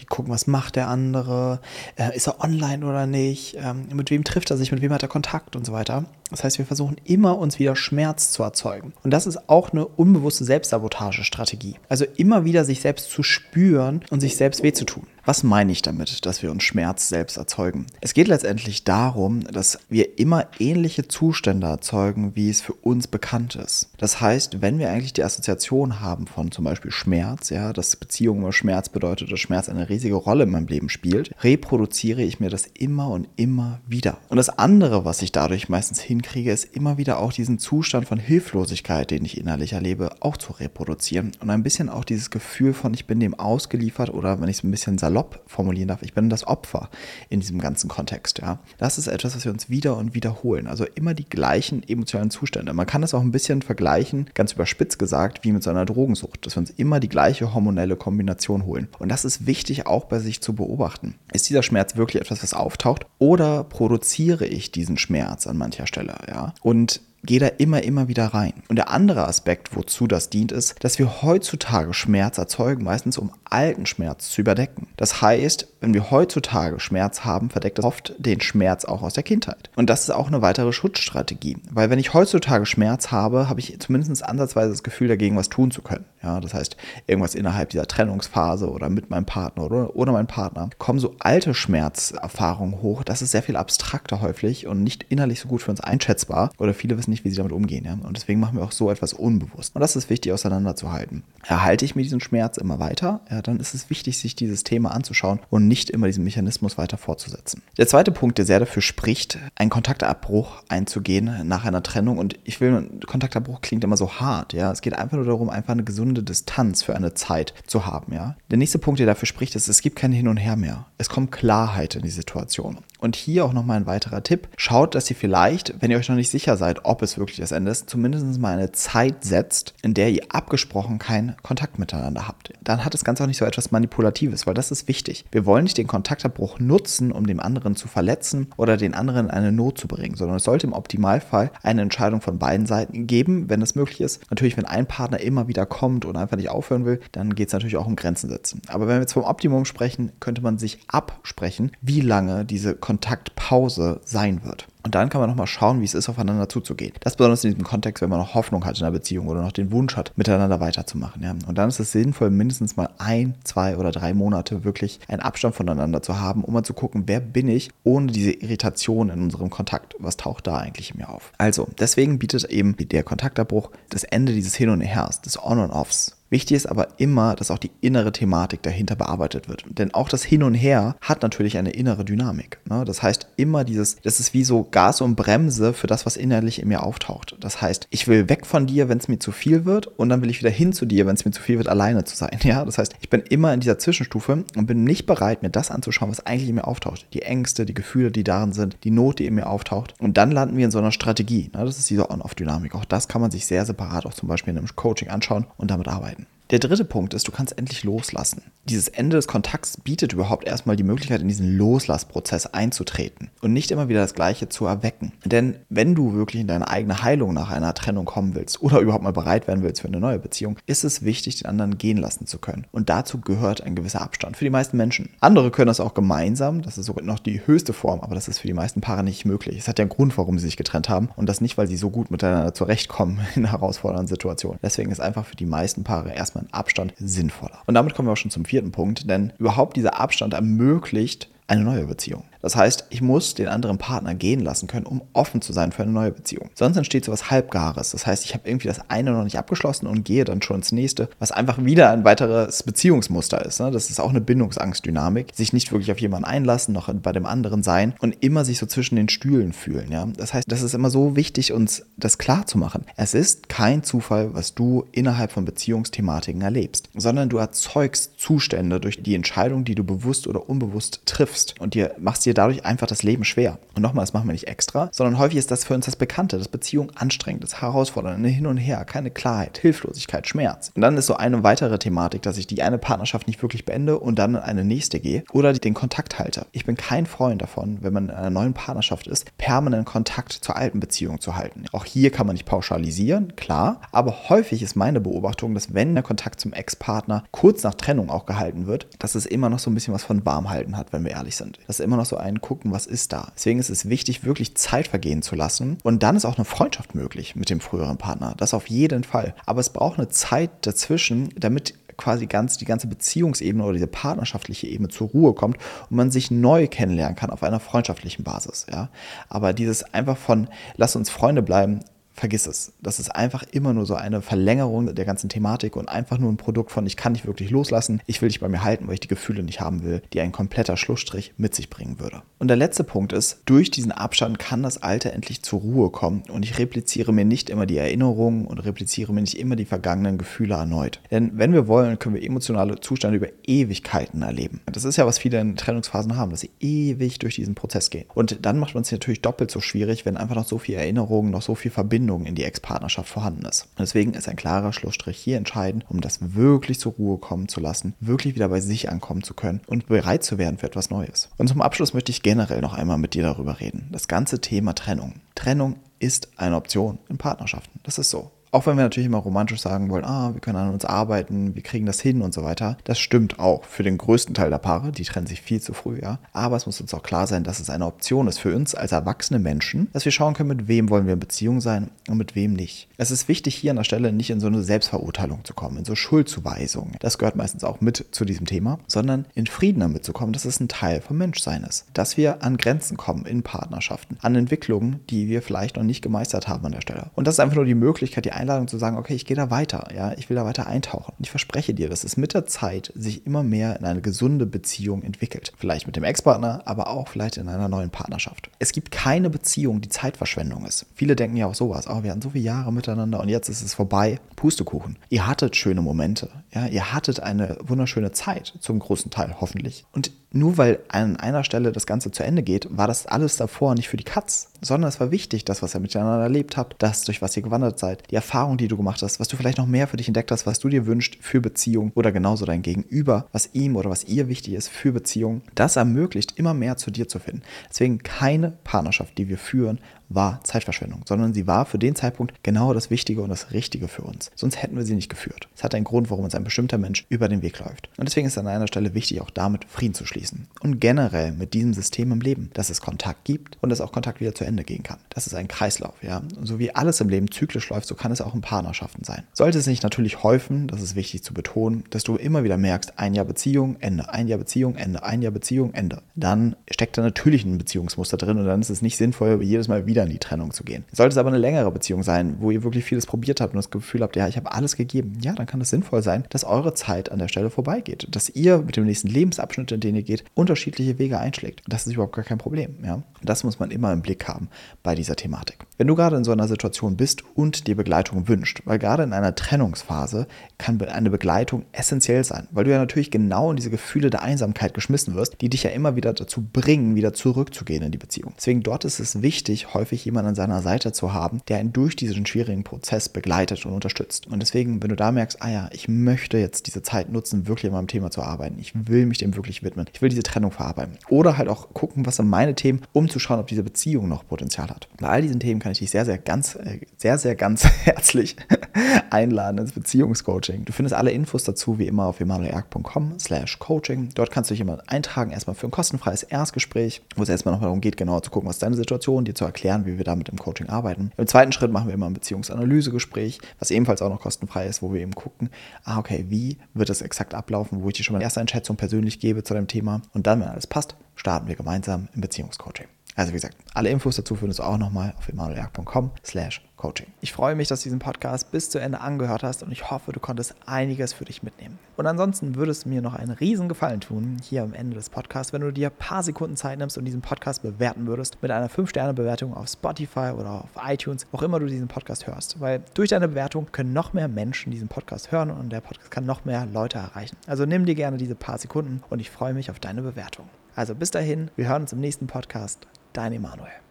Die 0.00 0.06
gucken, 0.06 0.32
was 0.32 0.46
macht 0.46 0.76
der 0.76 0.88
andere, 0.88 1.60
äh, 1.96 2.14
ist 2.16 2.26
er 2.26 2.40
online 2.40 2.86
oder 2.86 3.06
nicht, 3.06 3.56
ähm, 3.56 3.88
mit 3.92 4.10
wem 4.10 4.24
trifft 4.24 4.50
er 4.50 4.56
sich, 4.56 4.72
mit 4.72 4.82
wem 4.82 4.92
hat 4.92 5.02
er 5.02 5.08
Kontakt 5.08 5.56
und 5.56 5.66
so 5.66 5.72
weiter. 5.72 6.04
Das 6.32 6.42
heißt, 6.44 6.58
wir 6.58 6.66
versuchen 6.66 6.96
immer, 7.04 7.38
uns 7.38 7.58
wieder 7.58 7.76
Schmerz 7.76 8.32
zu 8.32 8.42
erzeugen. 8.42 8.92
Und 9.04 9.12
das 9.12 9.26
ist 9.26 9.48
auch 9.48 9.72
eine 9.72 9.86
unbewusste 9.86 10.44
Selbstsabotagestrategie. 10.44 11.76
Also 11.88 12.04
immer 12.16 12.44
wieder 12.44 12.64
sich 12.64 12.80
selbst 12.80 13.10
zu 13.10 13.22
spüren 13.22 14.00
und 14.10 14.20
sich 14.20 14.36
selbst 14.36 14.62
weh 14.62 14.72
zu 14.72 14.84
tun. 14.84 15.06
Was 15.24 15.44
meine 15.44 15.70
ich 15.70 15.82
damit, 15.82 16.26
dass 16.26 16.42
wir 16.42 16.50
uns 16.50 16.64
Schmerz 16.64 17.08
selbst 17.08 17.36
erzeugen? 17.36 17.86
Es 18.00 18.12
geht 18.12 18.26
letztendlich 18.26 18.82
darum, 18.82 19.44
dass 19.44 19.78
wir 19.88 20.18
immer 20.18 20.46
ähnliche 20.58 21.06
Zustände 21.06 21.68
erzeugen, 21.68 22.34
wie 22.34 22.50
es 22.50 22.60
für 22.60 22.72
uns 22.72 23.06
bekannt 23.06 23.54
ist. 23.54 23.90
Das 23.98 24.20
heißt, 24.20 24.62
wenn 24.62 24.80
wir 24.80 24.90
eigentlich 24.90 25.12
die 25.12 25.22
Assoziation 25.22 26.00
haben 26.00 26.26
von 26.26 26.50
zum 26.50 26.64
Beispiel 26.64 26.90
Schmerz, 26.90 27.50
ja, 27.50 27.72
dass 27.72 27.94
Beziehung 27.94 28.38
immer 28.38 28.52
Schmerz 28.52 28.88
bedeutet, 28.88 29.30
dass 29.30 29.38
Schmerz 29.38 29.68
eine 29.68 29.88
riesige 29.88 30.16
Rolle 30.16 30.42
in 30.42 30.50
meinem 30.50 30.66
Leben 30.66 30.88
spielt, 30.88 31.32
reproduziere 31.44 32.22
ich 32.22 32.40
mir 32.40 32.50
das 32.50 32.66
immer 32.66 33.08
und 33.08 33.28
immer 33.36 33.80
wieder. 33.86 34.18
Und 34.28 34.38
das 34.38 34.48
andere, 34.48 35.04
was 35.04 35.22
ich 35.22 35.30
dadurch 35.30 35.68
meistens 35.68 36.00
hin 36.00 36.21
hinkriege, 36.22 36.52
ist 36.52 36.76
immer 36.76 36.98
wieder 36.98 37.18
auch 37.18 37.32
diesen 37.32 37.58
Zustand 37.58 38.06
von 38.06 38.18
Hilflosigkeit, 38.18 39.10
den 39.10 39.24
ich 39.24 39.38
innerlich 39.38 39.72
erlebe, 39.72 40.10
auch 40.20 40.36
zu 40.36 40.52
reproduzieren. 40.52 41.32
Und 41.40 41.50
ein 41.50 41.64
bisschen 41.64 41.88
auch 41.88 42.04
dieses 42.04 42.30
Gefühl 42.30 42.74
von, 42.74 42.94
ich 42.94 43.06
bin 43.06 43.18
dem 43.18 43.34
ausgeliefert 43.34 44.10
oder 44.10 44.40
wenn 44.40 44.48
ich 44.48 44.58
es 44.58 44.64
ein 44.64 44.70
bisschen 44.70 44.98
salopp 44.98 45.42
formulieren 45.46 45.88
darf, 45.88 46.02
ich 46.02 46.14
bin 46.14 46.30
das 46.30 46.46
Opfer 46.46 46.90
in 47.28 47.40
diesem 47.40 47.58
ganzen 47.58 47.88
Kontext. 47.88 48.38
Ja. 48.40 48.60
Das 48.78 48.98
ist 48.98 49.08
etwas, 49.08 49.34
was 49.34 49.44
wir 49.44 49.52
uns 49.52 49.68
wieder 49.68 49.96
und 49.96 50.14
wiederholen. 50.14 50.68
Also 50.68 50.84
immer 50.94 51.14
die 51.14 51.28
gleichen 51.28 51.82
emotionalen 51.82 52.30
Zustände. 52.30 52.72
Man 52.72 52.86
kann 52.86 53.02
das 53.02 53.14
auch 53.14 53.22
ein 53.22 53.32
bisschen 53.32 53.62
vergleichen, 53.62 54.30
ganz 54.34 54.52
überspitzt 54.52 54.98
gesagt, 54.98 55.44
wie 55.44 55.52
mit 55.52 55.64
so 55.64 55.70
einer 55.70 55.84
Drogensucht, 55.84 56.46
dass 56.46 56.56
wir 56.56 56.60
uns 56.60 56.70
immer 56.70 57.00
die 57.00 57.08
gleiche 57.08 57.52
hormonelle 57.52 57.96
Kombination 57.96 58.64
holen. 58.64 58.88
Und 59.00 59.08
das 59.08 59.24
ist 59.24 59.46
wichtig 59.46 59.86
auch 59.86 60.04
bei 60.04 60.20
sich 60.20 60.40
zu 60.40 60.54
beobachten. 60.54 61.16
Ist 61.32 61.48
dieser 61.48 61.62
Schmerz 61.62 61.96
wirklich 61.96 62.22
etwas, 62.22 62.42
was 62.42 62.54
auftaucht 62.54 63.06
oder 63.18 63.64
produziere 63.64 64.46
ich 64.46 64.70
diesen 64.70 64.98
Schmerz 64.98 65.46
an 65.46 65.56
mancher 65.56 65.86
Stelle? 65.86 66.11
Ja? 66.28 66.54
Und 66.62 67.00
gehe 67.24 67.38
da 67.38 67.46
immer, 67.46 67.82
immer 67.82 68.08
wieder 68.08 68.26
rein. 68.26 68.52
Und 68.68 68.76
der 68.76 68.90
andere 68.90 69.26
Aspekt, 69.26 69.74
wozu 69.76 70.06
das 70.06 70.30
dient, 70.30 70.52
ist, 70.52 70.82
dass 70.82 70.98
wir 70.98 71.22
heutzutage 71.22 71.94
Schmerz 71.94 72.38
erzeugen, 72.38 72.84
meistens 72.84 73.18
um 73.18 73.32
alten 73.44 73.86
Schmerz 73.86 74.30
zu 74.30 74.40
überdecken. 74.40 74.88
Das 74.96 75.22
heißt, 75.22 75.68
wenn 75.80 75.94
wir 75.94 76.10
heutzutage 76.10 76.80
Schmerz 76.80 77.24
haben, 77.24 77.50
verdeckt 77.50 77.78
das 77.78 77.84
oft 77.84 78.14
den 78.18 78.40
Schmerz 78.40 78.84
auch 78.84 79.02
aus 79.02 79.14
der 79.14 79.22
Kindheit. 79.22 79.70
Und 79.76 79.90
das 79.90 80.02
ist 80.02 80.10
auch 80.10 80.28
eine 80.28 80.42
weitere 80.42 80.72
Schutzstrategie. 80.72 81.58
Weil 81.70 81.90
wenn 81.90 81.98
ich 81.98 82.14
heutzutage 82.14 82.66
Schmerz 82.66 83.10
habe, 83.10 83.48
habe 83.48 83.60
ich 83.60 83.78
zumindest 83.80 84.24
ansatzweise 84.24 84.70
das 84.70 84.82
Gefühl, 84.82 85.08
dagegen 85.08 85.36
was 85.36 85.48
tun 85.48 85.70
zu 85.70 85.82
können. 85.82 86.06
Ja, 86.22 86.40
das 86.40 86.54
heißt, 86.54 86.76
irgendwas 87.06 87.34
innerhalb 87.34 87.70
dieser 87.70 87.86
Trennungsphase 87.86 88.70
oder 88.70 88.88
mit 88.88 89.10
meinem 89.10 89.26
Partner 89.26 89.64
oder 89.64 89.94
ohne 89.94 90.12
meinen 90.12 90.26
Partner, 90.26 90.70
kommen 90.78 90.98
so 90.98 91.14
alte 91.18 91.54
Schmerzerfahrungen 91.54 92.80
hoch. 92.80 93.04
Das 93.04 93.22
ist 93.22 93.32
sehr 93.32 93.42
viel 93.42 93.56
abstrakter 93.56 94.20
häufig 94.20 94.66
und 94.66 94.82
nicht 94.82 95.06
innerlich 95.08 95.40
so 95.40 95.48
gut 95.48 95.62
für 95.62 95.70
uns 95.70 95.80
einschätzbar. 95.80 96.50
Oder 96.58 96.74
viele 96.74 96.96
wissen 96.96 97.11
nicht, 97.12 97.24
wie 97.24 97.30
sie 97.30 97.36
damit 97.36 97.52
umgehen. 97.52 97.84
Ja? 97.84 97.92
Und 97.92 98.16
deswegen 98.16 98.40
machen 98.40 98.56
wir 98.56 98.64
auch 98.64 98.72
so 98.72 98.90
etwas 98.90 99.12
unbewusst. 99.12 99.74
Und 99.74 99.80
das 99.80 99.94
ist 99.96 100.10
wichtig 100.10 100.32
auseinanderzuhalten. 100.32 101.22
Erhalte 101.46 101.84
ich 101.84 101.94
mir 101.94 102.02
diesen 102.02 102.20
Schmerz 102.20 102.56
immer 102.56 102.78
weiter, 102.78 103.20
ja, 103.30 103.42
dann 103.42 103.60
ist 103.60 103.74
es 103.74 103.90
wichtig, 103.90 104.18
sich 104.18 104.34
dieses 104.34 104.64
Thema 104.64 104.92
anzuschauen 104.92 105.40
und 105.50 105.68
nicht 105.68 105.90
immer 105.90 106.06
diesen 106.06 106.24
Mechanismus 106.24 106.78
weiter 106.78 106.96
fortzusetzen. 106.96 107.62
Der 107.78 107.86
zweite 107.86 108.12
Punkt, 108.12 108.38
der 108.38 108.44
sehr 108.44 108.60
dafür 108.60 108.82
spricht, 108.82 109.38
einen 109.54 109.70
Kontaktabbruch 109.70 110.62
einzugehen 110.68 111.46
nach 111.46 111.64
einer 111.64 111.82
Trennung. 111.82 112.18
Und 112.18 112.38
ich 112.44 112.60
will, 112.60 112.90
Kontaktabbruch 113.06 113.60
klingt 113.60 113.84
immer 113.84 113.96
so 113.96 114.14
hart. 114.14 114.52
Ja? 114.52 114.72
Es 114.72 114.80
geht 114.80 114.94
einfach 114.94 115.16
nur 115.16 115.26
darum, 115.26 115.50
einfach 115.50 115.72
eine 115.72 115.84
gesunde 115.84 116.22
Distanz 116.22 116.82
für 116.82 116.96
eine 116.96 117.14
Zeit 117.14 117.54
zu 117.66 117.86
haben. 117.86 118.12
Ja? 118.12 118.36
Der 118.50 118.58
nächste 118.58 118.78
Punkt, 118.78 119.00
der 119.00 119.06
dafür 119.06 119.26
spricht, 119.26 119.54
ist, 119.54 119.68
es 119.68 119.82
gibt 119.82 119.96
kein 119.96 120.12
Hin 120.12 120.28
und 120.28 120.38
Her 120.38 120.56
mehr. 120.56 120.86
Es 120.98 121.08
kommt 121.08 121.32
Klarheit 121.32 121.96
in 121.96 122.02
die 122.02 122.10
Situation. 122.10 122.78
Und 123.02 123.16
hier 123.16 123.44
auch 123.44 123.52
nochmal 123.52 123.78
ein 123.78 123.86
weiterer 123.86 124.22
Tipp. 124.22 124.46
Schaut, 124.56 124.94
dass 124.94 125.10
ihr 125.10 125.16
vielleicht, 125.16 125.74
wenn 125.82 125.90
ihr 125.90 125.96
euch 125.96 126.08
noch 126.08 126.14
nicht 126.14 126.30
sicher 126.30 126.56
seid, 126.56 126.84
ob 126.84 127.02
es 127.02 127.18
wirklich 127.18 127.38
das 127.38 127.50
Ende 127.50 127.72
ist, 127.72 127.90
zumindest 127.90 128.38
mal 128.38 128.56
eine 128.56 128.70
Zeit 128.70 129.24
setzt, 129.24 129.74
in 129.82 129.92
der 129.92 130.10
ihr 130.10 130.22
abgesprochen 130.28 131.00
keinen 131.00 131.34
Kontakt 131.42 131.80
miteinander 131.80 132.28
habt. 132.28 132.52
Dann 132.62 132.84
hat 132.84 132.94
das 132.94 133.02
Ganze 133.02 133.24
auch 133.24 133.26
nicht 133.26 133.38
so 133.38 133.44
etwas 133.44 133.72
Manipulatives, 133.72 134.46
weil 134.46 134.54
das 134.54 134.70
ist 134.70 134.86
wichtig. 134.86 135.24
Wir 135.32 135.46
wollen 135.46 135.64
nicht 135.64 135.78
den 135.78 135.88
Kontaktabbruch 135.88 136.60
nutzen, 136.60 137.10
um 137.10 137.26
den 137.26 137.40
anderen 137.40 137.74
zu 137.74 137.88
verletzen 137.88 138.46
oder 138.56 138.76
den 138.76 138.94
anderen 138.94 139.26
in 139.26 139.32
eine 139.32 139.50
Not 139.50 139.78
zu 139.78 139.88
bringen, 139.88 140.14
sondern 140.14 140.36
es 140.36 140.44
sollte 140.44 140.68
im 140.68 140.72
Optimalfall 140.72 141.50
eine 141.64 141.82
Entscheidung 141.82 142.20
von 142.20 142.38
beiden 142.38 142.66
Seiten 142.66 143.08
geben, 143.08 143.50
wenn 143.50 143.62
es 143.62 143.74
möglich 143.74 144.00
ist. 144.00 144.30
Natürlich, 144.30 144.56
wenn 144.56 144.64
ein 144.64 144.86
Partner 144.86 145.18
immer 145.18 145.48
wieder 145.48 145.66
kommt 145.66 146.04
und 146.04 146.16
einfach 146.16 146.36
nicht 146.36 146.50
aufhören 146.50 146.84
will, 146.84 147.00
dann 147.10 147.34
geht 147.34 147.48
es 147.48 147.52
natürlich 147.52 147.76
auch 147.76 147.86
um 147.86 147.96
Grenzen 147.96 148.30
setzen. 148.30 148.62
Aber 148.68 148.86
wenn 148.86 148.94
wir 148.94 149.00
jetzt 149.00 149.14
vom 149.14 149.24
Optimum 149.24 149.64
sprechen, 149.64 150.12
könnte 150.20 150.40
man 150.40 150.58
sich 150.58 150.78
absprechen, 150.86 151.72
wie 151.80 152.00
lange 152.00 152.44
diese 152.44 152.76
Kontakte 152.76 152.91
Kontaktpause 152.92 154.02
sein 154.04 154.44
wird. 154.44 154.68
Und 154.84 154.94
dann 154.94 155.08
kann 155.08 155.22
man 155.22 155.30
nochmal 155.30 155.46
schauen, 155.46 155.80
wie 155.80 155.84
es 155.86 155.94
ist, 155.94 156.10
aufeinander 156.10 156.48
zuzugehen. 156.48 156.92
Das 157.00 157.16
besonders 157.16 157.42
in 157.42 157.52
diesem 157.52 157.64
Kontext, 157.64 158.02
wenn 158.02 158.10
man 158.10 158.18
noch 158.18 158.34
Hoffnung 158.34 158.66
hat 158.66 158.76
in 158.78 158.84
einer 158.84 158.92
Beziehung 158.92 159.28
oder 159.28 159.40
noch 159.40 159.52
den 159.52 159.72
Wunsch 159.72 159.96
hat, 159.96 160.12
miteinander 160.16 160.60
weiterzumachen. 160.60 161.22
Ja. 161.22 161.34
Und 161.46 161.56
dann 161.56 161.70
ist 161.70 161.80
es 161.80 161.92
sinnvoll, 161.92 162.28
mindestens 162.28 162.76
mal 162.76 162.90
ein, 162.98 163.34
zwei 163.44 163.78
oder 163.78 163.92
drei 163.92 164.12
Monate 164.12 164.64
wirklich 164.64 165.00
einen 165.08 165.22
Abstand 165.22 165.54
voneinander 165.54 166.02
zu 166.02 166.20
haben, 166.20 166.44
um 166.44 166.52
mal 166.52 166.64
zu 166.64 166.74
gucken, 166.74 167.04
wer 167.06 167.20
bin 167.20 167.48
ich 167.48 167.70
ohne 167.82 168.12
diese 168.12 168.32
Irritation 168.32 169.08
in 169.08 169.22
unserem 169.22 169.48
Kontakt. 169.48 169.94
Was 169.98 170.18
taucht 170.18 170.46
da 170.46 170.58
eigentlich 170.58 170.90
in 170.90 170.98
mir 170.98 171.08
auf? 171.08 171.32
Also, 171.38 171.68
deswegen 171.78 172.18
bietet 172.18 172.44
eben 172.44 172.76
der 172.76 173.04
Kontaktabbruch 173.04 173.70
das 173.88 174.04
Ende 174.04 174.34
dieses 174.34 174.54
Hin 174.54 174.68
und 174.68 174.82
Hers, 174.82 175.22
des 175.22 175.42
On 175.42 175.58
und 175.58 175.70
Offs 175.70 176.16
Wichtig 176.32 176.56
ist 176.56 176.66
aber 176.66 176.88
immer, 176.96 177.36
dass 177.36 177.50
auch 177.50 177.58
die 177.58 177.70
innere 177.82 178.10
Thematik 178.10 178.62
dahinter 178.62 178.96
bearbeitet 178.96 179.50
wird. 179.50 179.66
Denn 179.68 179.92
auch 179.92 180.08
das 180.08 180.24
Hin 180.24 180.42
und 180.42 180.54
Her 180.54 180.96
hat 181.02 181.20
natürlich 181.20 181.58
eine 181.58 181.72
innere 181.72 182.06
Dynamik. 182.06 182.58
Ne? 182.64 182.86
Das 182.86 183.02
heißt, 183.02 183.26
immer 183.36 183.64
dieses, 183.64 183.96
das 183.96 184.18
ist 184.18 184.32
wie 184.32 184.42
so 184.42 184.66
Gas 184.70 185.02
und 185.02 185.14
Bremse 185.14 185.74
für 185.74 185.88
das, 185.88 186.06
was 186.06 186.16
innerlich 186.16 186.62
in 186.62 186.68
mir 186.68 186.84
auftaucht. 186.84 187.36
Das 187.38 187.60
heißt, 187.60 187.86
ich 187.90 188.08
will 188.08 188.30
weg 188.30 188.46
von 188.46 188.66
dir, 188.66 188.88
wenn 188.88 188.96
es 188.96 189.08
mir 189.08 189.18
zu 189.18 189.30
viel 189.30 189.66
wird, 189.66 189.88
und 189.88 190.08
dann 190.08 190.22
will 190.22 190.30
ich 190.30 190.38
wieder 190.38 190.48
hin 190.48 190.72
zu 190.72 190.86
dir, 190.86 191.04
wenn 191.06 191.16
es 191.16 191.26
mir 191.26 191.32
zu 191.32 191.42
viel 191.42 191.58
wird, 191.58 191.68
alleine 191.68 192.04
zu 192.04 192.16
sein. 192.16 192.38
Ja, 192.44 192.64
das 192.64 192.78
heißt, 192.78 192.94
ich 193.00 193.10
bin 193.10 193.20
immer 193.20 193.52
in 193.52 193.60
dieser 193.60 193.78
Zwischenstufe 193.78 194.44
und 194.56 194.66
bin 194.66 194.84
nicht 194.84 195.04
bereit, 195.04 195.42
mir 195.42 195.50
das 195.50 195.70
anzuschauen, 195.70 196.10
was 196.10 196.24
eigentlich 196.24 196.48
in 196.48 196.54
mir 196.54 196.66
auftaucht. 196.66 197.06
Die 197.12 197.22
Ängste, 197.22 197.66
die 197.66 197.74
Gefühle, 197.74 198.10
die 198.10 198.24
darin 198.24 198.54
sind, 198.54 198.78
die 198.84 198.90
Not, 198.90 199.18
die 199.18 199.26
in 199.26 199.34
mir 199.34 199.48
auftaucht. 199.48 199.94
Und 200.00 200.16
dann 200.16 200.30
landen 200.30 200.56
wir 200.56 200.64
in 200.64 200.70
so 200.70 200.78
einer 200.78 200.92
Strategie. 200.92 201.50
Ne? 201.54 201.64
Das 201.66 201.78
ist 201.78 201.90
diese 201.90 202.10
On-Off-Dynamik. 202.10 202.74
Auch 202.74 202.86
das 202.86 203.06
kann 203.06 203.20
man 203.20 203.30
sich 203.30 203.44
sehr 203.44 203.66
separat 203.66 204.06
auch 204.06 204.14
zum 204.14 204.30
Beispiel 204.30 204.52
in 204.52 204.58
einem 204.58 204.74
Coaching 204.74 205.08
anschauen 205.08 205.46
und 205.58 205.70
damit 205.70 205.88
arbeiten. 205.88 206.21
Der 206.52 206.58
dritte 206.58 206.84
Punkt 206.84 207.14
ist, 207.14 207.26
du 207.26 207.32
kannst 207.32 207.56
endlich 207.56 207.82
loslassen. 207.82 208.42
Dieses 208.68 208.88
Ende 208.88 209.16
des 209.16 209.26
Kontakts 209.26 209.78
bietet 209.78 210.12
überhaupt 210.12 210.46
erstmal 210.46 210.76
die 210.76 210.82
Möglichkeit, 210.82 211.22
in 211.22 211.28
diesen 211.28 211.56
Loslassprozess 211.56 212.44
einzutreten 212.44 213.30
und 213.40 213.54
nicht 213.54 213.70
immer 213.70 213.88
wieder 213.88 214.02
das 214.02 214.12
Gleiche 214.12 214.50
zu 214.50 214.66
erwecken. 214.66 215.12
Denn 215.24 215.56
wenn 215.70 215.94
du 215.94 216.12
wirklich 216.12 216.42
in 216.42 216.48
deine 216.48 216.68
eigene 216.68 217.02
Heilung 217.02 217.32
nach 217.32 217.50
einer 217.50 217.72
Trennung 217.72 218.04
kommen 218.04 218.34
willst 218.34 218.60
oder 218.60 218.80
überhaupt 218.80 219.02
mal 219.02 219.14
bereit 219.14 219.48
werden 219.48 219.62
willst 219.62 219.80
für 219.80 219.88
eine 219.88 219.98
neue 219.98 220.18
Beziehung, 220.18 220.58
ist 220.66 220.84
es 220.84 221.02
wichtig, 221.02 221.38
den 221.38 221.48
anderen 221.48 221.78
gehen 221.78 221.96
lassen 221.96 222.26
zu 222.26 222.36
können. 222.36 222.66
Und 222.70 222.90
dazu 222.90 223.18
gehört 223.18 223.62
ein 223.62 223.74
gewisser 223.74 224.02
Abstand 224.02 224.36
für 224.36 224.44
die 224.44 224.50
meisten 224.50 224.76
Menschen. 224.76 225.08
Andere 225.20 225.52
können 225.52 225.68
das 225.68 225.80
auch 225.80 225.94
gemeinsam, 225.94 226.60
das 226.60 226.76
ist 226.76 226.84
sogar 226.84 227.02
noch 227.02 227.18
die 227.18 227.46
höchste 227.46 227.72
Form, 227.72 228.00
aber 228.00 228.14
das 228.14 228.28
ist 228.28 228.40
für 228.40 228.46
die 228.46 228.52
meisten 228.52 228.82
Paare 228.82 229.02
nicht 229.02 229.24
möglich. 229.24 229.56
Es 229.56 229.68
hat 229.68 229.78
ja 229.78 229.84
einen 229.84 229.88
Grund, 229.88 230.18
warum 230.18 230.38
sie 230.38 230.44
sich 230.44 230.58
getrennt 230.58 230.90
haben 230.90 231.08
und 231.16 231.30
das 231.30 231.40
nicht, 231.40 231.56
weil 231.56 231.66
sie 231.66 231.78
so 231.78 231.88
gut 231.88 232.10
miteinander 232.10 232.52
zurechtkommen 232.52 233.20
in 233.36 233.48
herausfordernden 233.48 234.08
Situationen. 234.08 234.58
Deswegen 234.62 234.92
ist 234.92 235.00
einfach 235.00 235.24
für 235.24 235.36
die 235.36 235.46
meisten 235.46 235.82
Paare 235.82 236.12
erstmal 236.12 236.41
ein 236.42 236.52
Abstand 236.52 236.94
sinnvoller. 236.98 237.62
Und 237.66 237.74
damit 237.74 237.94
kommen 237.94 238.08
wir 238.08 238.12
auch 238.12 238.16
schon 238.16 238.30
zum 238.30 238.44
vierten 238.44 238.72
Punkt, 238.72 239.08
denn 239.08 239.32
überhaupt 239.38 239.76
dieser 239.76 239.98
Abstand 239.98 240.34
ermöglicht 240.34 241.28
eine 241.46 241.62
neue 241.62 241.86
Beziehung. 241.86 242.24
Das 242.42 242.56
heißt, 242.56 242.86
ich 242.90 243.00
muss 243.00 243.34
den 243.34 243.48
anderen 243.48 243.78
Partner 243.78 244.14
gehen 244.14 244.40
lassen 244.40 244.66
können, 244.66 244.86
um 244.86 245.02
offen 245.12 245.40
zu 245.40 245.52
sein 245.52 245.72
für 245.72 245.82
eine 245.82 245.92
neue 245.92 246.10
Beziehung. 246.10 246.50
Sonst 246.54 246.76
entsteht 246.76 247.04
so 247.04 247.12
was 247.12 247.30
Halbgares. 247.30 247.90
Das 247.90 248.06
heißt, 248.06 248.24
ich 248.24 248.34
habe 248.34 248.48
irgendwie 248.48 248.68
das 248.68 248.90
eine 248.90 249.12
noch 249.12 249.24
nicht 249.24 249.38
abgeschlossen 249.38 249.86
und 249.86 250.04
gehe 250.04 250.24
dann 250.24 250.42
schon 250.42 250.56
ins 250.56 250.72
nächste, 250.72 251.08
was 251.18 251.32
einfach 251.32 251.64
wieder 251.64 251.90
ein 251.90 252.04
weiteres 252.04 252.62
Beziehungsmuster 252.64 253.44
ist. 253.44 253.60
Ne? 253.60 253.70
Das 253.70 253.90
ist 253.90 254.00
auch 254.00 254.10
eine 254.10 254.20
Bindungsangstdynamik. 254.20 255.28
Sich 255.34 255.52
nicht 255.52 255.70
wirklich 255.72 255.92
auf 255.92 256.00
jemanden 256.00 256.24
einlassen, 256.24 256.74
noch 256.74 256.92
bei 256.92 257.12
dem 257.12 257.26
anderen 257.26 257.62
sein 257.62 257.94
und 258.00 258.16
immer 258.20 258.44
sich 258.44 258.58
so 258.58 258.66
zwischen 258.66 258.96
den 258.96 259.08
Stühlen 259.08 259.52
fühlen. 259.52 259.90
Ja? 259.92 260.06
Das 260.16 260.34
heißt, 260.34 260.50
das 260.50 260.62
ist 260.62 260.74
immer 260.74 260.90
so 260.90 261.16
wichtig, 261.16 261.52
uns 261.52 261.86
das 261.96 262.18
klar 262.18 262.46
zu 262.46 262.58
machen. 262.58 262.84
Es 262.96 263.14
ist 263.14 263.48
kein 263.48 263.84
Zufall, 263.84 264.34
was 264.34 264.54
du 264.54 264.84
innerhalb 264.92 265.32
von 265.32 265.44
Beziehungsthematiken 265.44 266.42
erlebst, 266.42 266.88
sondern 266.94 267.28
du 267.28 267.38
erzeugst 267.38 268.18
Zustände 268.18 268.80
durch 268.80 269.02
die 269.02 269.14
Entscheidung, 269.14 269.64
die 269.64 269.74
du 269.74 269.84
bewusst 269.84 270.26
oder 270.26 270.48
unbewusst 270.48 271.02
triffst 271.06 271.60
und 271.60 271.74
dir 271.74 271.94
machst 271.98 272.26
dir 272.26 272.31
dir 272.32 272.42
dadurch 272.42 272.64
einfach 272.64 272.86
das 272.86 273.02
Leben 273.02 273.24
schwer. 273.24 273.58
Und 273.74 273.82
nochmal, 273.82 274.02
das 274.02 274.12
machen 274.12 274.26
wir 274.26 274.32
nicht 274.32 274.48
extra, 274.48 274.88
sondern 274.92 275.18
häufig 275.18 275.38
ist 275.38 275.50
das 275.50 275.64
für 275.64 275.74
uns 275.74 275.86
das 275.86 275.96
Bekannte, 275.96 276.38
dass 276.38 276.48
Beziehung 276.48 276.90
anstrengend 276.94 277.44
ist, 277.44 277.60
herausfordernd, 277.60 278.26
hin 278.26 278.46
und 278.46 278.56
her, 278.56 278.84
keine 278.84 279.10
Klarheit, 279.10 279.58
Hilflosigkeit, 279.58 280.26
Schmerz. 280.26 280.72
Und 280.74 280.82
dann 280.82 280.96
ist 280.96 281.06
so 281.06 281.16
eine 281.16 281.42
weitere 281.42 281.78
Thematik, 281.78 282.22
dass 282.22 282.38
ich 282.38 282.46
die 282.46 282.62
eine 282.62 282.78
Partnerschaft 282.78 283.26
nicht 283.26 283.42
wirklich 283.42 283.64
beende 283.64 283.98
und 283.98 284.18
dann 284.18 284.34
in 284.34 284.40
eine 284.40 284.64
nächste 284.64 285.00
gehe 285.00 285.24
oder 285.32 285.52
den 285.52 285.74
Kontakt 285.74 286.18
halte. 286.18 286.46
Ich 286.52 286.64
bin 286.64 286.76
kein 286.76 287.06
Freund 287.06 287.42
davon, 287.42 287.78
wenn 287.80 287.92
man 287.92 288.08
in 288.08 288.10
einer 288.14 288.30
neuen 288.30 288.54
Partnerschaft 288.54 289.06
ist, 289.06 289.36
permanent 289.38 289.86
Kontakt 289.86 290.32
zur 290.32 290.56
alten 290.56 290.80
Beziehung 290.80 291.20
zu 291.20 291.36
halten. 291.36 291.64
Auch 291.72 291.84
hier 291.84 292.10
kann 292.10 292.26
man 292.26 292.34
nicht 292.34 292.46
pauschalisieren, 292.46 293.36
klar, 293.36 293.80
aber 293.92 294.28
häufig 294.28 294.62
ist 294.62 294.76
meine 294.76 295.00
Beobachtung, 295.00 295.54
dass 295.54 295.74
wenn 295.74 295.94
der 295.94 296.02
Kontakt 296.02 296.40
zum 296.40 296.52
Ex-Partner 296.52 297.24
kurz 297.30 297.62
nach 297.62 297.74
Trennung 297.74 298.10
auch 298.10 298.26
gehalten 298.26 298.66
wird, 298.66 298.86
dass 298.98 299.14
es 299.14 299.26
immer 299.26 299.48
noch 299.48 299.58
so 299.58 299.70
ein 299.70 299.74
bisschen 299.74 299.94
was 299.94 300.04
von 300.04 300.24
Warmhalten 300.24 300.76
hat, 300.76 300.92
wenn 300.92 301.04
wir 301.04 301.12
ehrlich 301.12 301.36
sind. 301.36 301.58
Dass 301.66 301.80
immer 301.80 301.96
noch 301.96 302.06
so 302.06 302.16
ein 302.22 302.40
gucken, 302.40 302.72
was 302.72 302.86
ist 302.86 303.12
da. 303.12 303.32
Deswegen 303.34 303.58
ist 303.58 303.70
es 303.70 303.88
wichtig, 303.88 304.24
wirklich 304.24 304.56
Zeit 304.56 304.88
vergehen 304.88 305.22
zu 305.22 305.36
lassen. 305.36 305.78
Und 305.82 306.02
dann 306.02 306.16
ist 306.16 306.24
auch 306.24 306.36
eine 306.36 306.44
Freundschaft 306.44 306.94
möglich 306.94 307.36
mit 307.36 307.50
dem 307.50 307.60
früheren 307.60 307.98
Partner. 307.98 308.34
Das 308.36 308.54
auf 308.54 308.68
jeden 308.68 309.04
Fall. 309.04 309.34
Aber 309.46 309.60
es 309.60 309.70
braucht 309.70 309.98
eine 309.98 310.08
Zeit 310.08 310.50
dazwischen, 310.62 311.30
damit 311.36 311.74
quasi 311.96 312.26
ganz 312.26 312.56
die 312.56 312.64
ganze 312.64 312.86
Beziehungsebene 312.86 313.62
oder 313.62 313.74
diese 313.74 313.86
partnerschaftliche 313.86 314.66
Ebene 314.66 314.88
zur 314.88 315.08
Ruhe 315.08 315.34
kommt 315.34 315.58
und 315.90 315.96
man 315.96 316.10
sich 316.10 316.30
neu 316.30 316.66
kennenlernen 316.66 317.16
kann 317.16 317.30
auf 317.30 317.42
einer 317.42 317.60
freundschaftlichen 317.60 318.24
Basis. 318.24 318.66
Ja? 318.70 318.88
Aber 319.28 319.52
dieses 319.52 319.82
einfach 319.94 320.16
von 320.16 320.48
lass 320.76 320.96
uns 320.96 321.10
Freunde 321.10 321.42
bleiben, 321.42 321.80
vergiss 322.12 322.46
es. 322.46 322.72
Das 322.80 322.98
ist 322.98 323.10
einfach 323.10 323.44
immer 323.52 323.72
nur 323.72 323.86
so 323.86 323.94
eine 323.94 324.22
Verlängerung 324.22 324.94
der 324.94 325.04
ganzen 325.04 325.28
Thematik 325.28 325.76
und 325.76 325.88
einfach 325.88 326.18
nur 326.18 326.30
ein 326.30 326.36
Produkt 326.36 326.70
von, 326.70 326.86
ich 326.86 326.96
kann 326.96 327.12
nicht 327.12 327.26
wirklich 327.26 327.50
loslassen, 327.50 328.00
ich 328.06 328.20
will 328.20 328.28
dich 328.28 328.40
bei 328.40 328.48
mir 328.48 328.62
halten, 328.62 328.86
weil 328.86 328.94
ich 328.94 329.00
die 329.00 329.08
Gefühle 329.08 329.42
nicht 329.42 329.60
haben 329.60 329.82
will, 329.82 330.02
die 330.12 330.20
ein 330.20 330.32
kompletter 330.32 330.76
Schlussstrich 330.76 331.34
mit 331.36 331.54
sich 331.54 331.70
bringen 331.70 332.00
würde. 332.00 332.22
Und 332.38 332.48
der 332.48 332.56
letzte 332.56 332.84
Punkt 332.84 333.12
ist, 333.12 333.40
durch 333.46 333.70
diesen 333.70 333.92
Abstand 333.92 334.38
kann 334.38 334.62
das 334.62 334.82
Alte 334.82 335.12
endlich 335.12 335.42
zur 335.42 335.60
Ruhe 335.60 335.90
kommen 335.90 336.22
und 336.30 336.44
ich 336.44 336.58
repliziere 336.58 337.12
mir 337.12 337.24
nicht 337.24 337.50
immer 337.50 337.66
die 337.66 337.78
Erinnerungen 337.78 338.46
und 338.46 338.58
repliziere 338.58 339.12
mir 339.12 339.22
nicht 339.22 339.38
immer 339.38 339.56
die 339.56 339.64
vergangenen 339.64 340.18
Gefühle 340.18 340.54
erneut. 340.54 341.00
Denn 341.10 341.38
wenn 341.38 341.52
wir 341.52 341.68
wollen, 341.68 341.98
können 341.98 342.14
wir 342.14 342.22
emotionale 342.22 342.80
Zustände 342.80 343.16
über 343.16 343.28
Ewigkeiten 343.46 344.22
erleben. 344.22 344.60
Das 344.66 344.84
ist 344.84 344.96
ja, 344.96 345.06
was 345.06 345.18
viele 345.18 345.40
in 345.40 345.56
Trennungsphasen 345.56 346.16
haben, 346.16 346.30
dass 346.30 346.40
sie 346.40 346.50
ewig 346.60 347.18
durch 347.18 347.36
diesen 347.36 347.54
Prozess 347.54 347.90
gehen. 347.90 348.06
Und 348.14 348.44
dann 348.44 348.58
macht 348.58 348.74
man 348.74 348.82
es 348.82 348.92
natürlich 348.92 349.22
doppelt 349.22 349.50
so 349.50 349.60
schwierig, 349.60 350.04
wenn 350.04 350.16
einfach 350.16 350.36
noch 350.36 350.46
so 350.46 350.58
viel 350.58 350.74
Erinnerungen, 350.74 351.30
noch 351.30 351.42
so 351.42 351.54
viel 351.54 351.70
Verbindung 351.70 352.11
Bindung 352.12 352.26
in 352.26 352.34
die 352.34 352.44
Ex-Partnerschaft 352.44 353.08
vorhanden 353.08 353.44
ist. 353.44 353.62
Und 353.62 353.80
deswegen 353.80 354.14
ist 354.14 354.28
ein 354.28 354.36
klarer 354.36 354.72
Schlussstrich 354.72 355.18
hier 355.18 355.36
entscheidend, 355.36 355.84
um 355.88 356.00
das 356.00 356.34
wirklich 356.34 356.78
zur 356.78 356.92
Ruhe 356.92 357.18
kommen 357.18 357.48
zu 357.48 357.60
lassen, 357.60 357.94
wirklich 358.00 358.34
wieder 358.34 358.48
bei 358.48 358.60
sich 358.60 358.90
ankommen 358.90 359.22
zu 359.22 359.34
können 359.34 359.60
und 359.66 359.86
bereit 359.86 360.22
zu 360.22 360.38
werden 360.38 360.58
für 360.58 360.66
etwas 360.66 360.90
Neues. 360.90 361.28
Und 361.38 361.48
zum 361.48 361.62
Abschluss 361.62 361.94
möchte 361.94 362.12
ich 362.12 362.22
generell 362.22 362.60
noch 362.60 362.74
einmal 362.74 362.98
mit 362.98 363.14
dir 363.14 363.22
darüber 363.22 363.60
reden. 363.60 363.88
Das 363.92 364.08
ganze 364.08 364.40
Thema 364.40 364.74
Trennung. 364.74 365.14
Trennung 365.34 365.76
ist 365.98 366.28
eine 366.36 366.56
Option 366.56 366.98
in 367.08 367.18
Partnerschaften. 367.18 367.80
Das 367.82 367.98
ist 367.98 368.10
so. 368.10 368.30
Auch 368.54 368.66
wenn 368.66 368.76
wir 368.76 368.82
natürlich 368.82 369.06
immer 369.06 369.16
romantisch 369.16 369.62
sagen 369.62 369.88
wollen, 369.88 370.04
ah, 370.04 370.34
wir 370.34 370.40
können 370.42 370.58
an 370.58 370.74
uns 370.74 370.84
arbeiten, 370.84 371.54
wir 371.54 371.62
kriegen 371.62 371.86
das 371.86 372.02
hin 372.02 372.20
und 372.20 372.34
so 372.34 372.44
weiter. 372.44 372.76
Das 372.84 372.98
stimmt 372.98 373.38
auch 373.38 373.64
für 373.64 373.82
den 373.82 373.96
größten 373.96 374.34
Teil 374.34 374.50
der 374.50 374.58
Paare, 374.58 374.92
die 374.92 375.04
trennen 375.04 375.26
sich 375.26 375.40
viel 375.40 375.62
zu 375.62 375.72
früh, 375.72 375.98
ja. 376.02 376.18
Aber 376.34 376.56
es 376.56 376.66
muss 376.66 376.78
uns 376.78 376.92
auch 376.92 377.02
klar 377.02 377.26
sein, 377.26 377.44
dass 377.44 377.60
es 377.60 377.70
eine 377.70 377.86
Option 377.86 378.28
ist 378.28 378.36
für 378.36 378.54
uns 378.54 378.74
als 378.74 378.92
erwachsene 378.92 379.38
Menschen, 379.38 379.88
dass 379.94 380.04
wir 380.04 380.12
schauen 380.12 380.34
können, 380.34 380.50
mit 380.50 380.68
wem 380.68 380.90
wollen 380.90 381.06
wir 381.06 381.14
in 381.14 381.18
Beziehung 381.18 381.62
sein 381.62 381.92
und 382.10 382.18
mit 382.18 382.34
wem 382.34 382.52
nicht. 382.52 382.88
Es 382.98 383.10
ist 383.10 383.26
wichtig, 383.26 383.54
hier 383.54 383.70
an 383.70 383.78
der 383.78 383.84
Stelle 383.84 384.12
nicht 384.12 384.28
in 384.28 384.38
so 384.38 384.48
eine 384.48 384.62
Selbstverurteilung 384.62 385.46
zu 385.46 385.54
kommen, 385.54 385.78
in 385.78 385.86
so 385.86 385.94
Schuldzuweisungen. 385.94 386.96
Das 387.00 387.16
gehört 387.16 387.36
meistens 387.36 387.64
auch 387.64 387.80
mit 387.80 388.04
zu 388.10 388.26
diesem 388.26 388.44
Thema, 388.44 388.80
sondern 388.86 389.24
in 389.34 389.46
Frieden 389.46 389.80
damit 389.80 390.04
zu 390.04 390.12
kommen, 390.12 390.34
dass 390.34 390.44
es 390.44 390.60
ein 390.60 390.68
Teil 390.68 391.00
vom 391.00 391.16
Menschsein 391.16 391.64
ist. 391.64 391.86
Dass 391.94 392.18
wir 392.18 392.44
an 392.44 392.58
Grenzen 392.58 392.98
kommen 392.98 393.24
in 393.24 393.42
Partnerschaften, 393.42 394.18
an 394.20 394.34
Entwicklungen, 394.34 395.00
die 395.08 395.28
wir 395.28 395.40
vielleicht 395.40 395.76
noch 395.76 395.84
nicht 395.84 396.02
gemeistert 396.02 396.48
haben 396.48 396.66
an 396.66 396.72
der 396.72 396.82
Stelle. 396.82 397.10
Und 397.14 397.26
das 397.26 397.36
ist 397.36 397.40
einfach 397.40 397.56
nur 397.56 397.64
die 397.64 397.74
Möglichkeit, 397.74 398.26
die 398.26 398.41
Einladung 398.42 398.68
zu 398.68 398.76
sagen, 398.76 398.98
okay, 398.98 399.14
ich 399.14 399.24
gehe 399.24 399.36
da 399.36 399.50
weiter, 399.50 399.88
ja, 399.94 400.12
ich 400.12 400.28
will 400.28 400.36
da 400.36 400.44
weiter 400.44 400.66
eintauchen. 400.66 401.14
Und 401.16 401.24
ich 401.24 401.30
verspreche 401.30 401.74
dir, 401.74 401.88
dass 401.88 402.04
es 402.04 402.16
mit 402.16 402.34
der 402.34 402.44
Zeit 402.44 402.92
sich 402.94 403.24
immer 403.26 403.42
mehr 403.42 403.78
in 403.78 403.84
eine 403.84 404.02
gesunde 404.02 404.46
Beziehung 404.46 405.02
entwickelt. 405.02 405.52
Vielleicht 405.56 405.86
mit 405.86 405.96
dem 405.96 406.04
Ex-Partner, 406.04 406.62
aber 406.66 406.88
auch 406.88 407.08
vielleicht 407.08 407.36
in 407.36 407.48
einer 407.48 407.68
neuen 407.68 407.90
Partnerschaft. 407.90 408.50
Es 408.58 408.72
gibt 408.72 408.90
keine 408.90 409.30
Beziehung, 409.30 409.80
die 409.80 409.88
Zeitverschwendung 409.88 410.66
ist. 410.66 410.86
Viele 410.94 411.16
denken 411.16 411.36
ja 411.36 411.46
auch 411.46 411.54
sowas, 411.54 411.86
oh, 411.88 412.02
wir 412.02 412.10
hatten 412.10 412.22
so 412.22 412.30
viele 412.30 412.44
Jahre 412.44 412.72
miteinander 412.72 413.20
und 413.20 413.28
jetzt 413.28 413.48
ist 413.48 413.62
es 413.62 413.74
vorbei. 413.74 414.18
Pustekuchen. 414.36 414.98
Ihr 415.08 415.26
hattet 415.26 415.56
schöne 415.56 415.82
Momente, 415.82 416.28
ja, 416.52 416.66
ihr 416.66 416.92
hattet 416.92 417.20
eine 417.20 417.56
wunderschöne 417.62 418.12
Zeit, 418.12 418.54
zum 418.60 418.78
großen 418.78 419.10
Teil 419.10 419.36
hoffentlich. 419.40 419.84
Und 419.92 420.10
nur 420.32 420.58
weil 420.58 420.80
an 420.88 421.16
einer 421.16 421.44
Stelle 421.44 421.72
das 421.72 421.86
Ganze 421.86 422.10
zu 422.10 422.22
Ende 422.22 422.42
geht, 422.42 422.66
war 422.70 422.86
das 422.86 423.06
alles 423.06 423.36
davor 423.36 423.74
nicht 423.74 423.88
für 423.88 423.96
die 423.96 424.04
Katz, 424.04 424.48
sondern 424.60 424.88
es 424.88 425.00
war 425.00 425.10
wichtig, 425.10 425.44
das, 425.44 425.62
was 425.62 425.74
ihr 425.74 425.80
miteinander 425.80 426.22
erlebt 426.22 426.56
habt, 426.56 426.76
das, 426.78 427.04
durch 427.04 427.20
was 427.20 427.36
ihr 427.36 427.42
gewandert 427.42 427.78
seid, 427.78 428.10
die 428.10 428.14
Erfahrung, 428.14 428.56
die 428.56 428.68
du 428.68 428.76
gemacht 428.76 429.02
hast, 429.02 429.20
was 429.20 429.28
du 429.28 429.36
vielleicht 429.36 429.58
noch 429.58 429.66
mehr 429.66 429.88
für 429.88 429.96
dich 429.96 430.08
entdeckt 430.08 430.30
hast, 430.30 430.46
was 430.46 430.58
du 430.58 430.68
dir 430.68 430.86
wünschst 430.86 431.16
für 431.20 431.40
Beziehung 431.40 431.92
oder 431.94 432.12
genauso 432.12 432.44
dein 432.44 432.62
Gegenüber, 432.62 433.26
was 433.32 433.50
ihm 433.52 433.76
oder 433.76 433.90
was 433.90 434.04
ihr 434.04 434.28
wichtig 434.28 434.54
ist 434.54 434.68
für 434.68 434.92
Beziehung, 434.92 435.42
das 435.54 435.76
ermöglicht, 435.76 436.38
immer 436.38 436.54
mehr 436.54 436.76
zu 436.76 436.90
dir 436.90 437.08
zu 437.08 437.18
finden. 437.18 437.42
Deswegen 437.68 437.98
keine 437.98 438.52
Partnerschaft, 438.64 439.18
die 439.18 439.28
wir 439.28 439.38
führen, 439.38 439.80
war 440.14 440.40
Zeitverschwendung, 440.44 441.02
sondern 441.06 441.34
sie 441.34 441.46
war 441.46 441.66
für 441.66 441.78
den 441.78 441.94
Zeitpunkt 441.94 442.34
genau 442.42 442.74
das 442.74 442.90
Wichtige 442.90 443.22
und 443.22 443.30
das 443.30 443.52
Richtige 443.52 443.88
für 443.88 444.02
uns. 444.02 444.30
Sonst 444.34 444.62
hätten 444.62 444.76
wir 444.76 444.84
sie 444.84 444.94
nicht 444.94 445.08
geführt. 445.08 445.48
Es 445.56 445.64
hat 445.64 445.74
einen 445.74 445.84
Grund, 445.84 446.10
warum 446.10 446.24
uns 446.24 446.34
ein 446.34 446.44
bestimmter 446.44 446.78
Mensch 446.78 447.06
über 447.08 447.28
den 447.28 447.42
Weg 447.42 447.58
läuft. 447.58 447.88
Und 447.96 448.08
deswegen 448.08 448.26
ist 448.26 448.38
an 448.38 448.46
einer 448.46 448.66
Stelle 448.66 448.94
wichtig, 448.94 449.20
auch 449.20 449.30
damit 449.30 449.64
Frieden 449.64 449.94
zu 449.94 450.06
schließen. 450.06 450.46
Und 450.60 450.80
generell 450.80 451.32
mit 451.32 451.54
diesem 451.54 451.74
System 451.74 452.12
im 452.12 452.20
Leben, 452.20 452.50
dass 452.54 452.70
es 452.70 452.80
Kontakt 452.80 453.24
gibt 453.24 453.58
und 453.60 453.70
dass 453.70 453.80
auch 453.80 453.92
Kontakt 453.92 454.20
wieder 454.20 454.34
zu 454.34 454.44
Ende 454.44 454.64
gehen 454.64 454.82
kann. 454.82 454.98
Das 455.10 455.26
ist 455.26 455.34
ein 455.34 455.48
Kreislauf, 455.48 456.02
ja. 456.02 456.18
Und 456.18 456.46
so 456.46 456.58
wie 456.58 456.74
alles 456.74 457.00
im 457.00 457.08
Leben 457.08 457.30
zyklisch 457.30 457.70
läuft, 457.70 457.86
so 457.86 457.94
kann 457.94 458.12
es 458.12 458.20
auch 458.20 458.34
in 458.34 458.40
Partnerschaften 458.40 459.04
sein. 459.04 459.24
Sollte 459.32 459.58
es 459.58 459.64
sich 459.64 459.82
natürlich 459.82 460.22
häufen, 460.22 460.66
das 460.68 460.82
ist 460.82 460.96
wichtig 460.96 461.22
zu 461.22 461.34
betonen, 461.34 461.84
dass 461.90 462.04
du 462.04 462.16
immer 462.16 462.44
wieder 462.44 462.56
merkst, 462.56 462.98
ein 462.98 463.14
Jahr 463.14 463.24
Beziehung, 463.24 463.76
Ende, 463.80 464.08
ein 464.12 464.28
Jahr 464.28 464.38
Beziehung, 464.38 464.76
Ende, 464.76 465.02
ein 465.02 465.22
Jahr 465.22 465.32
Beziehung, 465.32 465.74
Ende. 465.74 466.02
Dann 466.14 466.56
steckt 466.70 466.98
da 466.98 467.02
natürlich 467.02 467.44
ein 467.44 467.58
Beziehungsmuster 467.58 468.16
drin 468.16 468.38
und 468.38 468.46
dann 468.46 468.60
ist 468.60 468.70
es 468.70 468.82
nicht 468.82 468.96
sinnvoll, 468.96 469.42
jedes 469.42 469.68
Mal 469.68 469.86
wieder 469.86 470.01
in 470.04 470.10
die 470.10 470.18
Trennung 470.18 470.52
zu 470.52 470.64
gehen. 470.64 470.84
Sollte 470.92 471.12
es 471.12 471.18
aber 471.18 471.28
eine 471.28 471.38
längere 471.38 471.70
Beziehung 471.70 472.02
sein, 472.02 472.36
wo 472.40 472.50
ihr 472.50 472.62
wirklich 472.62 472.84
vieles 472.84 473.06
probiert 473.06 473.40
habt 473.40 473.52
und 473.52 473.58
das 473.58 473.70
Gefühl 473.70 474.02
habt, 474.02 474.16
ja, 474.16 474.28
ich 474.28 474.36
habe 474.36 474.52
alles 474.52 474.76
gegeben, 474.76 475.18
ja, 475.22 475.32
dann 475.32 475.46
kann 475.46 475.60
es 475.60 475.70
sinnvoll 475.70 476.02
sein, 476.02 476.24
dass 476.30 476.44
eure 476.44 476.74
Zeit 476.74 477.10
an 477.10 477.18
der 477.18 477.28
Stelle 477.28 477.50
vorbeigeht. 477.50 478.06
Dass 478.10 478.28
ihr 478.28 478.58
mit 478.58 478.76
dem 478.76 478.84
nächsten 478.84 479.08
Lebensabschnitt, 479.08 479.72
in 479.72 479.80
den 479.80 479.96
ihr 479.96 480.02
geht, 480.02 480.24
unterschiedliche 480.34 480.98
Wege 480.98 481.18
einschlägt. 481.18 481.62
Das 481.68 481.86
ist 481.86 481.94
überhaupt 481.94 482.14
gar 482.14 482.24
kein 482.24 482.38
Problem. 482.38 482.76
Ja? 482.84 483.02
Das 483.22 483.44
muss 483.44 483.58
man 483.58 483.70
immer 483.70 483.92
im 483.92 484.02
Blick 484.02 484.28
haben 484.28 484.48
bei 484.82 484.94
dieser 484.94 485.16
Thematik. 485.16 485.58
Wenn 485.78 485.86
du 485.86 485.94
gerade 485.94 486.16
in 486.16 486.24
so 486.24 486.32
einer 486.32 486.48
Situation 486.48 486.96
bist 486.96 487.22
und 487.34 487.66
dir 487.66 487.76
Begleitung 487.76 488.28
wünscht, 488.28 488.62
weil 488.64 488.78
gerade 488.78 489.02
in 489.02 489.12
einer 489.12 489.34
Trennungsphase 489.34 490.26
kann 490.58 490.80
eine 490.80 491.10
Begleitung 491.10 491.64
essentiell 491.72 492.24
sein, 492.24 492.48
weil 492.50 492.64
du 492.64 492.70
ja 492.70 492.78
natürlich 492.78 493.10
genau 493.10 493.50
in 493.50 493.56
diese 493.56 493.70
Gefühle 493.70 494.10
der 494.10 494.22
Einsamkeit 494.22 494.74
geschmissen 494.74 495.14
wirst, 495.14 495.40
die 495.40 495.48
dich 495.48 495.62
ja 495.62 495.70
immer 495.70 495.96
wieder 495.96 496.12
dazu 496.12 496.42
bringen, 496.42 496.94
wieder 496.94 497.12
zurückzugehen 497.12 497.82
in 497.82 497.92
die 497.92 497.98
Beziehung. 497.98 498.32
Deswegen 498.36 498.62
dort 498.62 498.84
ist 498.84 499.00
es 499.00 499.22
wichtig, 499.22 499.74
häufig 499.74 499.91
jemanden 499.96 500.30
an 500.30 500.34
seiner 500.34 500.62
Seite 500.62 500.92
zu 500.92 501.12
haben, 501.12 501.40
der 501.48 501.60
ihn 501.60 501.72
durch 501.72 501.96
diesen 501.96 502.26
schwierigen 502.26 502.64
Prozess 502.64 503.08
begleitet 503.08 503.64
und 503.66 503.72
unterstützt. 503.72 504.26
Und 504.26 504.40
deswegen, 504.40 504.82
wenn 504.82 504.88
du 504.88 504.96
da 504.96 505.12
merkst, 505.12 505.42
ah 505.42 505.50
ja, 505.50 505.68
ich 505.72 505.88
möchte 505.88 506.38
jetzt 506.38 506.66
diese 506.66 506.82
Zeit 506.82 507.10
nutzen, 507.10 507.46
wirklich 507.46 507.70
an 507.70 507.76
meinem 507.76 507.88
Thema 507.88 508.10
zu 508.10 508.22
arbeiten, 508.22 508.58
ich 508.58 508.72
will 508.74 509.06
mich 509.06 509.18
dem 509.18 509.36
wirklich 509.36 509.62
widmen, 509.62 509.86
ich 509.92 510.02
will 510.02 510.08
diese 510.08 510.22
Trennung 510.22 510.50
verarbeiten. 510.50 510.98
Oder 511.08 511.38
halt 511.38 511.48
auch 511.48 511.74
gucken, 511.74 512.06
was 512.06 512.16
sind 512.16 512.28
meine 512.28 512.54
Themen, 512.54 512.82
um 512.92 513.08
zu 513.08 513.18
schauen, 513.18 513.40
ob 513.40 513.46
diese 513.46 513.62
Beziehung 513.62 514.08
noch 514.08 514.26
Potenzial 514.26 514.68
hat. 514.68 514.88
Bei 514.98 515.08
all 515.08 515.22
diesen 515.22 515.40
Themen 515.40 515.60
kann 515.60 515.72
ich 515.72 515.78
dich 515.78 515.90
sehr, 515.90 516.04
sehr 516.04 516.18
ganz, 516.18 516.54
äh, 516.56 516.80
sehr, 516.96 517.18
sehr 517.18 517.34
ganz 517.34 517.64
herzlich 517.84 518.36
einladen 519.10 519.58
ins 519.58 519.72
Beziehungscoaching. 519.72 520.64
Du 520.64 520.72
findest 520.72 520.94
alle 520.94 521.10
Infos 521.10 521.44
dazu 521.44 521.78
wie 521.78 521.86
immer 521.86 522.06
auf 522.06 522.20
emanuelerg.com 522.20 523.18
slash 523.18 523.58
coaching. 523.58 524.10
Dort 524.14 524.30
kannst 524.30 524.50
du 524.50 524.54
dich 524.54 524.60
immer 524.60 524.78
eintragen, 524.86 525.30
erstmal 525.30 525.54
für 525.54 525.66
ein 525.66 525.70
kostenfreies 525.70 526.22
Erstgespräch, 526.22 527.02
wo 527.16 527.22
es 527.22 527.28
erstmal 527.28 527.52
nochmal 527.54 527.68
darum 527.68 527.80
geht, 527.80 527.96
genauer 527.96 528.22
zu 528.22 528.30
gucken, 528.30 528.48
was 528.48 528.58
deine 528.58 528.76
Situation, 528.76 529.24
dir 529.24 529.34
zu 529.34 529.44
erklären, 529.44 529.71
wie 529.84 529.98
wir 529.98 530.04
damit 530.04 530.28
im 530.28 530.38
Coaching 530.38 530.68
arbeiten. 530.68 531.12
Im 531.16 531.26
zweiten 531.26 531.52
Schritt 531.52 531.72
machen 531.72 531.88
wir 531.88 531.94
immer 531.94 532.06
ein 532.06 532.14
Beziehungsanalysegespräch, 532.14 533.40
was 533.58 533.70
ebenfalls 533.70 534.02
auch 534.02 534.10
noch 534.10 534.20
kostenfrei 534.20 534.66
ist, 534.66 534.82
wo 534.82 534.92
wir 534.92 535.00
eben 535.00 535.14
gucken, 535.14 535.50
ah, 535.84 535.98
okay, 535.98 536.26
wie 536.28 536.58
wird 536.74 536.90
es 536.90 537.02
exakt 537.02 537.34
ablaufen, 537.34 537.82
wo 537.82 537.88
ich 537.88 537.94
dir 537.94 538.04
schon 538.04 538.14
mal 538.14 538.18
eine 538.18 538.24
erste 538.24 538.40
Einschätzung 538.40 538.76
persönlich 538.76 539.18
gebe 539.18 539.42
zu 539.42 539.54
dem 539.54 539.66
Thema. 539.66 540.02
Und 540.12 540.26
dann, 540.26 540.40
wenn 540.40 540.48
alles 540.48 540.66
passt, 540.66 540.96
starten 541.16 541.48
wir 541.48 541.56
gemeinsam 541.56 542.08
im 542.14 542.20
Beziehungscoaching. 542.20 542.86
Also 543.14 543.30
wie 543.32 543.36
gesagt, 543.36 543.56
alle 543.74 543.90
Infos 543.90 544.16
dazu 544.16 544.34
findest 544.34 544.60
du 544.60 544.62
auch 544.62 544.78
nochmal 544.78 545.14
auf 545.18 545.28
emanuelerg.com 545.28 546.12
slash 546.24 546.62
coaching. 546.76 547.06
Ich 547.20 547.32
freue 547.32 547.54
mich, 547.54 547.68
dass 547.68 547.80
du 547.80 547.84
diesen 547.84 547.98
Podcast 547.98 548.50
bis 548.50 548.70
zu 548.70 548.80
Ende 548.80 549.00
angehört 549.00 549.42
hast 549.42 549.62
und 549.62 549.70
ich 549.70 549.90
hoffe, 549.90 550.12
du 550.12 550.18
konntest 550.18 550.54
einiges 550.66 551.12
für 551.12 551.24
dich 551.24 551.42
mitnehmen. 551.42 551.78
Und 551.96 552.06
ansonsten 552.06 552.56
würde 552.56 552.72
es 552.72 552.86
mir 552.86 553.02
noch 553.02 553.14
einen 553.14 553.30
riesen 553.30 553.68
Gefallen 553.68 554.00
tun, 554.00 554.38
hier 554.42 554.62
am 554.62 554.74
Ende 554.74 554.96
des 554.96 555.10
Podcasts, 555.10 555.52
wenn 555.52 555.60
du 555.60 555.72
dir 555.72 555.90
ein 555.90 555.96
paar 555.96 556.22
Sekunden 556.22 556.56
Zeit 556.56 556.78
nimmst 556.78 556.98
und 556.98 557.04
diesen 557.04 557.20
Podcast 557.20 557.62
bewerten 557.62 558.06
würdest 558.06 558.42
mit 558.42 558.50
einer 558.50 558.68
5-Sterne-Bewertung 558.68 559.54
auf 559.54 559.68
Spotify 559.68 560.32
oder 560.36 560.64
auf 560.64 560.70
iTunes, 560.84 561.26
auch 561.32 561.42
immer 561.42 561.60
du 561.60 561.66
diesen 561.66 561.88
Podcast 561.88 562.26
hörst. 562.26 562.60
Weil 562.60 562.82
durch 562.94 563.10
deine 563.10 563.28
Bewertung 563.28 563.70
können 563.70 563.92
noch 563.92 564.12
mehr 564.12 564.26
Menschen 564.26 564.72
diesen 564.72 564.88
Podcast 564.88 565.30
hören 565.30 565.50
und 565.50 565.70
der 565.70 565.82
Podcast 565.82 566.10
kann 566.10 566.26
noch 566.26 566.44
mehr 566.44 566.66
Leute 566.66 566.98
erreichen. 566.98 567.36
Also 567.46 567.66
nimm 567.66 567.86
dir 567.86 567.94
gerne 567.94 568.16
diese 568.16 568.34
paar 568.34 568.58
Sekunden 568.58 569.02
und 569.10 569.20
ich 569.20 569.30
freue 569.30 569.54
mich 569.54 569.70
auf 569.70 569.78
deine 569.78 570.02
Bewertung. 570.02 570.48
Also 570.74 570.94
bis 570.94 571.10
dahin, 571.10 571.50
wir 571.54 571.68
hören 571.68 571.82
uns 571.82 571.92
im 571.92 572.00
nächsten 572.00 572.26
Podcast. 572.26 572.86
Dein 573.12 573.32
Emanuel. 573.32 573.72